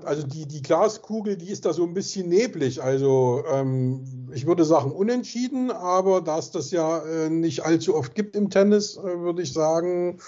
also 0.03 0.27
die, 0.27 0.47
die 0.47 0.61
Glaskugel, 0.61 1.37
die 1.37 1.49
ist 1.49 1.65
da 1.65 1.73
so 1.73 1.83
ein 1.83 1.93
bisschen 1.93 2.27
neblig. 2.29 2.81
Also 2.81 3.43
ähm, 3.49 4.29
ich 4.33 4.47
würde 4.47 4.65
sagen 4.65 4.91
unentschieden, 4.91 5.71
aber 5.71 6.21
da 6.21 6.39
es 6.39 6.51
das 6.51 6.71
ja 6.71 6.99
äh, 7.05 7.29
nicht 7.29 7.63
allzu 7.63 7.95
oft 7.95 8.15
gibt 8.15 8.35
im 8.35 8.49
Tennis, 8.49 8.97
äh, 8.97 9.19
würde 9.19 9.43
ich 9.43 9.53
sagen, 9.53 10.19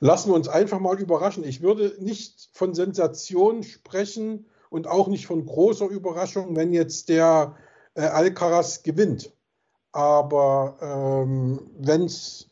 lassen 0.00 0.30
wir 0.30 0.34
uns 0.34 0.48
einfach 0.48 0.80
mal 0.80 0.98
überraschen. 0.98 1.44
Ich 1.44 1.60
würde 1.60 1.94
nicht 1.98 2.48
von 2.52 2.74
Sensation 2.74 3.62
sprechen 3.62 4.46
und 4.70 4.86
auch 4.86 5.08
nicht 5.08 5.26
von 5.26 5.44
großer 5.44 5.86
Überraschung, 5.86 6.56
wenn 6.56 6.72
jetzt 6.72 7.08
der 7.08 7.54
äh, 7.94 8.02
Alcaraz 8.02 8.82
gewinnt. 8.82 9.32
Aber 9.92 10.76
ähm, 10.80 11.70
wenn 11.78 12.04
es, 12.04 12.48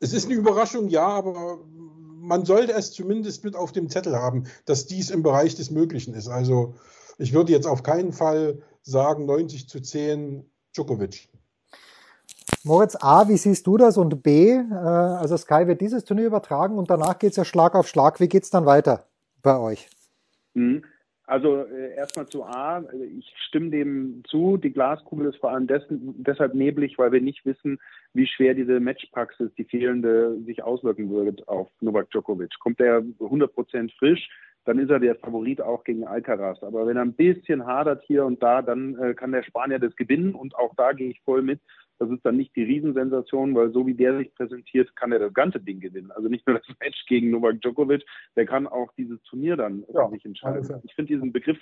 es 0.00 0.12
ist 0.12 0.26
eine 0.26 0.34
Überraschung, 0.34 0.88
ja, 0.88 1.06
aber 1.06 1.60
man 1.66 2.44
sollte 2.44 2.72
es 2.72 2.92
zumindest 2.92 3.44
mit 3.44 3.54
auf 3.54 3.72
dem 3.72 3.88
Zettel 3.88 4.16
haben, 4.16 4.44
dass 4.64 4.86
dies 4.86 5.10
im 5.10 5.22
Bereich 5.22 5.54
des 5.54 5.70
Möglichen 5.70 6.14
ist. 6.14 6.28
Also 6.28 6.74
ich 7.18 7.32
würde 7.32 7.52
jetzt 7.52 7.66
auf 7.66 7.82
keinen 7.82 8.12
Fall 8.12 8.62
sagen 8.82 9.26
90 9.26 9.68
zu 9.68 9.80
10 9.80 10.50
Djokovic. 10.74 11.28
Moritz, 12.64 12.96
A, 13.00 13.28
wie 13.28 13.36
siehst 13.36 13.66
du 13.66 13.76
das? 13.76 13.98
Und 13.98 14.22
B, 14.22 14.52
äh, 14.52 14.74
also 14.74 15.36
Sky 15.36 15.66
wird 15.66 15.82
dieses 15.82 16.04
Turnier 16.04 16.26
übertragen 16.26 16.78
und 16.78 16.88
danach 16.88 17.18
geht 17.18 17.32
es 17.32 17.36
ja 17.36 17.44
Schlag 17.44 17.74
auf 17.74 17.86
Schlag. 17.86 18.20
Wie 18.20 18.28
geht 18.28 18.44
es 18.44 18.50
dann 18.50 18.64
weiter 18.64 19.06
bei 19.42 19.58
euch? 19.58 19.88
Mhm. 20.54 20.82
Also 21.26 21.64
äh, 21.64 21.94
erstmal 21.94 22.26
zu 22.26 22.44
A, 22.44 22.82
ich 23.18 23.32
stimme 23.48 23.70
dem 23.70 24.22
zu. 24.28 24.56
Die 24.56 24.72
Glaskugel 24.72 25.28
ist 25.28 25.38
vor 25.38 25.50
allem 25.50 25.66
des, 25.66 25.82
deshalb 25.88 26.54
neblig, 26.54 26.98
weil 26.98 27.12
wir 27.12 27.20
nicht 27.20 27.44
wissen, 27.46 27.78
wie 28.12 28.26
schwer 28.26 28.54
diese 28.54 28.80
Matchpraxis, 28.80 29.50
die 29.56 29.64
fehlende, 29.64 30.38
sich 30.44 30.62
auswirken 30.62 31.10
wird 31.10 31.46
auf 31.48 31.68
Novak 31.80 32.10
Djokovic. 32.10 32.58
Kommt 32.60 32.80
er 32.80 33.00
100% 33.00 33.90
frisch, 33.98 34.28
dann 34.64 34.78
ist 34.78 34.90
er 34.90 35.00
der 35.00 35.16
Favorit 35.16 35.60
auch 35.60 35.84
gegen 35.84 36.06
Alcaraz. 36.06 36.62
Aber 36.62 36.86
wenn 36.86 36.96
er 36.96 37.02
ein 37.02 37.14
bisschen 37.14 37.66
hadert 37.66 38.02
hier 38.06 38.24
und 38.24 38.42
da, 38.42 38.60
dann 38.60 38.98
äh, 38.98 39.14
kann 39.14 39.32
der 39.32 39.42
Spanier 39.42 39.78
das 39.78 39.96
gewinnen 39.96 40.34
und 40.34 40.54
auch 40.54 40.74
da 40.76 40.92
gehe 40.92 41.10
ich 41.10 41.20
voll 41.22 41.42
mit. 41.42 41.60
Das 41.98 42.10
ist 42.10 42.24
dann 42.24 42.36
nicht 42.36 42.54
die 42.56 42.64
Riesensensation, 42.64 43.54
weil 43.54 43.70
so 43.72 43.86
wie 43.86 43.94
der 43.94 44.18
sich 44.18 44.34
präsentiert, 44.34 44.94
kann 44.96 45.12
er 45.12 45.18
das 45.18 45.34
ganze 45.34 45.60
Ding 45.60 45.80
gewinnen. 45.80 46.10
Also 46.10 46.28
nicht 46.28 46.46
nur 46.46 46.58
das 46.58 46.66
Match 46.80 47.04
gegen 47.06 47.30
Novak 47.30 47.60
Djokovic, 47.60 48.04
der 48.36 48.46
kann 48.46 48.66
auch 48.66 48.92
dieses 48.96 49.22
Turnier 49.22 49.56
dann 49.56 49.84
ja, 49.92 50.08
sich 50.10 50.24
entscheiden. 50.24 50.80
Ich 50.84 50.94
finde 50.94 51.12
diesen 51.14 51.32
Begriff, 51.32 51.58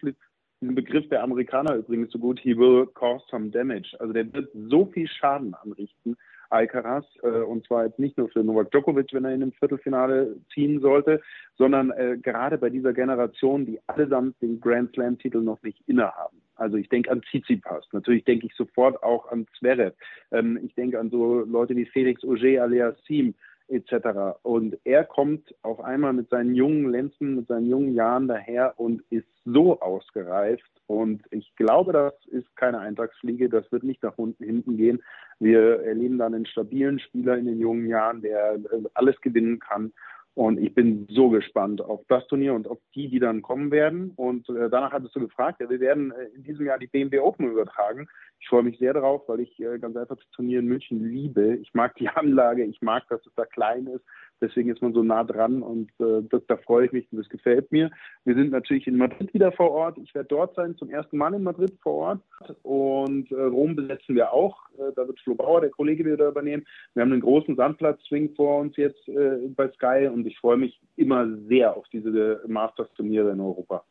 diesen 0.61 0.75
Begriff 0.75 1.09
der 1.09 1.23
Amerikaner 1.23 1.77
übrigens 1.77 2.13
so 2.13 2.19
gut, 2.19 2.41
he 2.41 2.57
will 2.57 2.87
cause 2.95 3.25
some 3.31 3.51
damage. 3.51 3.95
Also 3.99 4.13
der 4.13 4.33
wird 4.33 4.51
so 4.55 4.87
viel 4.87 5.09
Schaden 5.09 5.55
anrichten, 5.55 6.17
Alcaraz. 6.51 7.05
Äh, 7.23 7.29
und 7.29 7.67
zwar 7.67 7.87
jetzt 7.87 7.99
nicht 7.99 8.17
nur 8.19 8.29
für 8.29 8.45
Novak 8.45 8.71
Djokovic, 8.71 9.13
wenn 9.13 9.25
er 9.25 9.35
in 9.35 9.41
dem 9.41 9.53
Viertelfinale 9.53 10.37
ziehen 10.53 10.81
sollte, 10.81 11.21
sondern 11.57 11.91
äh, 11.91 12.19
gerade 12.21 12.59
bei 12.59 12.71
dieser 12.71 12.93
Generation, 12.93 13.67
die 13.67 13.81
allesamt 13.87 14.41
den 14.43 14.61
Grand 14.61 14.93
Slam-Titel 14.93 15.41
noch 15.41 15.63
nicht 15.63 15.81
innehaben. 15.87 16.42
Also 16.63 16.77
ich 16.77 16.89
denke 16.89 17.11
an 17.11 17.23
Tsitsipas. 17.23 17.85
Natürlich 17.93 18.25
denke 18.25 18.47
ich 18.47 18.55
sofort 18.55 19.03
auch 19.03 19.31
an 19.33 19.47
Zverev. 19.59 19.95
Ähm, 20.31 20.61
ich 20.65 20.75
denke 20.77 21.01
an 21.01 21.11
so 21.11 21.41
Leute 21.41 21.75
wie 21.75 21.87
Felix 21.87 22.25
Auger 22.25 22.63
alias 22.63 22.95
Sim 23.07 23.35
etc. 23.69 24.39
Und 24.43 24.79
er 24.85 25.05
kommt 25.05 25.55
auf 25.63 25.81
einmal 25.81 26.13
mit 26.13 26.29
seinen 26.29 26.55
jungen 26.55 26.89
Lenzen, 26.91 27.37
mit 27.37 27.49
seinen 27.49 27.69
jungen 27.69 27.95
Jahren 27.95 28.29
daher 28.29 28.75
und 28.77 29.03
ist 29.11 29.27
so 29.45 29.81
ausgereift. 29.81 30.71
Und 30.87 31.23
ich 31.31 31.53
glaube, 31.57 31.93
das 31.93 32.15
ist 32.27 32.55
keine 32.55 32.79
Eintagsfliege, 32.79 33.49
das 33.49 33.71
wird 33.73 33.83
nicht 33.83 34.03
nach 34.03 34.19
unten 34.19 34.45
hinten 34.45 34.77
gehen. 34.77 35.03
Wir 35.41 35.83
erleben 35.83 36.19
dann 36.19 36.35
einen 36.35 36.47
stabilen 36.47 36.99
Spieler 36.99 37.39
in 37.39 37.47
den 37.47 37.61
jungen 37.61 37.89
Jahren, 37.89 38.21
der 38.21 38.59
alles 38.95 39.21
gewinnen 39.21 39.59
kann. 39.59 39.93
Und 40.35 40.59
ich 40.59 40.75
bin 40.75 41.07
so 41.11 41.29
gespannt 41.29 41.83
auf 41.83 42.01
das 42.09 42.27
Turnier 42.27 42.55
und 42.55 42.67
auf 42.67 42.79
die, 42.95 43.09
die 43.09 43.19
dann 43.19 43.43
kommen 43.43 43.71
werden. 43.71 44.13
Und 44.17 44.49
äh, 44.49 44.71
danach 44.71 44.93
hattest 44.93 45.15
du 45.15 45.21
gefragt, 45.21 45.61
ja, 45.61 45.69
wir 45.69 45.81
werden 45.81 46.11
äh, 46.13 46.25
in 46.35 46.43
diesem 46.43 46.65
Jahr 46.65 46.79
die 46.79 46.87
BMW 46.87 47.19
Open 47.19 47.51
übertragen. 47.51 48.09
Ich 48.41 48.49
freue 48.49 48.63
mich 48.63 48.79
sehr 48.79 48.95
darauf, 48.95 49.29
weil 49.29 49.41
ich 49.41 49.61
äh, 49.61 49.79
ganz 49.79 49.95
einfach 49.95 50.17
das 50.17 50.31
Turnier 50.31 50.61
in 50.61 50.67
München 50.67 51.05
liebe. 51.05 51.57
Ich 51.57 51.75
mag 51.75 51.95
die 51.97 52.09
Anlage, 52.15 52.65
ich 52.65 52.81
mag, 52.81 53.07
dass 53.09 53.25
es 53.27 53.35
da 53.35 53.45
klein 53.45 53.87
ist. 53.89 54.05
Deswegen 54.43 54.71
ist 54.71 54.83
man 54.83 54.93
so 54.93 55.05
nah 55.05 55.23
dran 55.23 55.63
und 55.63 55.91
äh, 56.01 56.23
das, 56.29 56.43
da 56.49 56.57
freue 56.57 56.87
ich 56.87 56.93
mich 56.93 57.07
und 57.13 57.19
das 57.19 57.29
gefällt 57.29 57.71
mir. 57.71 57.91
Wir 58.25 58.35
sind 58.35 58.51
natürlich 58.51 58.89
in 58.89 58.97
Madrid 58.97 59.33
wieder 59.33 59.53
vor 59.53 59.71
Ort. 59.71 59.99
Ich 59.99 60.13
werde 60.15 60.29
dort 60.29 60.57
sein, 60.57 60.77
zum 60.77 60.91
ersten 60.91 61.17
Mal 61.17 61.33
in 61.33 61.45
Madrid 61.45 61.73
vor 61.81 61.95
Ort. 61.95 62.21
Und 62.63 63.31
äh, 63.31 63.41
Rom 63.41 63.77
besetzen 63.77 64.17
wir 64.17 64.33
auch. 64.33 64.57
Äh, 64.77 64.93
da 64.97 65.07
wird 65.07 65.21
Flo 65.21 65.37
Bauer, 65.37 65.61
der 65.61 65.71
Kollege, 65.71 66.05
wieder 66.05 66.29
übernehmen. 66.29 66.67
Wir 66.95 67.03
haben 67.03 67.13
einen 67.13 67.21
großen 67.21 67.55
Sandplatz-Swing 67.55 68.35
vor 68.35 68.59
uns 68.59 68.77
jetzt 68.77 69.09
äh, 69.09 69.49
bei 69.55 69.69
Sky 69.71 70.11
und 70.13 70.27
ich 70.27 70.39
freue 70.41 70.57
mich 70.57 70.81
immer 70.97 71.27
sehr 71.49 71.77
auf 71.77 71.87
diese 71.93 72.43
Masters-Turniere 72.49 73.31
in 73.31 73.41
Europa. 73.41 73.85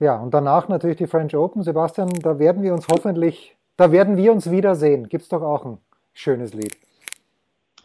Ja, 0.00 0.20
und 0.20 0.32
danach 0.32 0.68
natürlich 0.68 0.96
die 0.96 1.06
French 1.06 1.36
Open. 1.36 1.62
Sebastian, 1.62 2.08
da 2.22 2.38
werden 2.38 2.62
wir 2.62 2.72
uns 2.72 2.88
hoffentlich, 2.90 3.56
da 3.76 3.92
werden 3.92 4.16
wir 4.16 4.32
uns 4.32 4.50
wiedersehen. 4.50 5.08
Gibt 5.08 5.24
es 5.24 5.28
doch 5.28 5.42
auch 5.42 5.64
ein 5.66 5.78
schönes 6.14 6.54
Lied. 6.54 6.76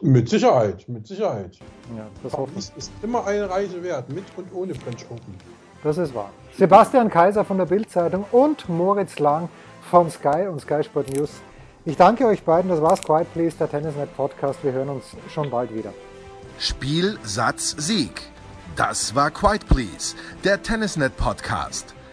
Mit 0.02 0.28
Sicherheit, 0.30 0.88
mit 0.88 1.06
Sicherheit. 1.06 1.58
Ja, 1.94 2.06
das 2.22 2.32
Paris 2.32 2.72
ist 2.76 2.90
immer 3.02 3.26
eine 3.26 3.50
Reise 3.50 3.82
wert, 3.82 4.08
mit 4.08 4.24
und 4.36 4.52
ohne 4.54 4.74
French 4.74 5.04
Open. 5.10 5.34
Das 5.82 5.98
ist 5.98 6.14
wahr. 6.14 6.30
Sebastian 6.56 7.10
Kaiser 7.10 7.44
von 7.44 7.58
der 7.58 7.66
Bild-Zeitung 7.66 8.24
und 8.32 8.68
Moritz 8.68 9.18
Lang 9.18 9.48
von 9.90 10.10
Sky 10.10 10.46
und 10.50 10.60
Sky 10.60 10.82
Sport 10.84 11.14
News. 11.14 11.30
Ich 11.84 11.96
danke 11.96 12.26
euch 12.26 12.42
beiden. 12.42 12.70
Das 12.70 12.80
war's 12.80 13.02
Quiet 13.02 13.32
Please, 13.32 13.56
der 13.58 13.70
Tennisnet 13.70 14.14
Podcast. 14.16 14.62
Wir 14.62 14.72
hören 14.72 14.88
uns 14.88 15.04
schon 15.32 15.50
bald 15.50 15.74
wieder. 15.74 15.92
Spiel, 16.58 17.18
Satz, 17.22 17.74
Sieg. 17.78 18.22
Das 18.76 19.14
war 19.14 19.30
Quiet 19.30 19.66
Please, 19.66 20.14
der 20.44 20.62
Tennisnet 20.62 21.16
Podcast. 21.16 21.94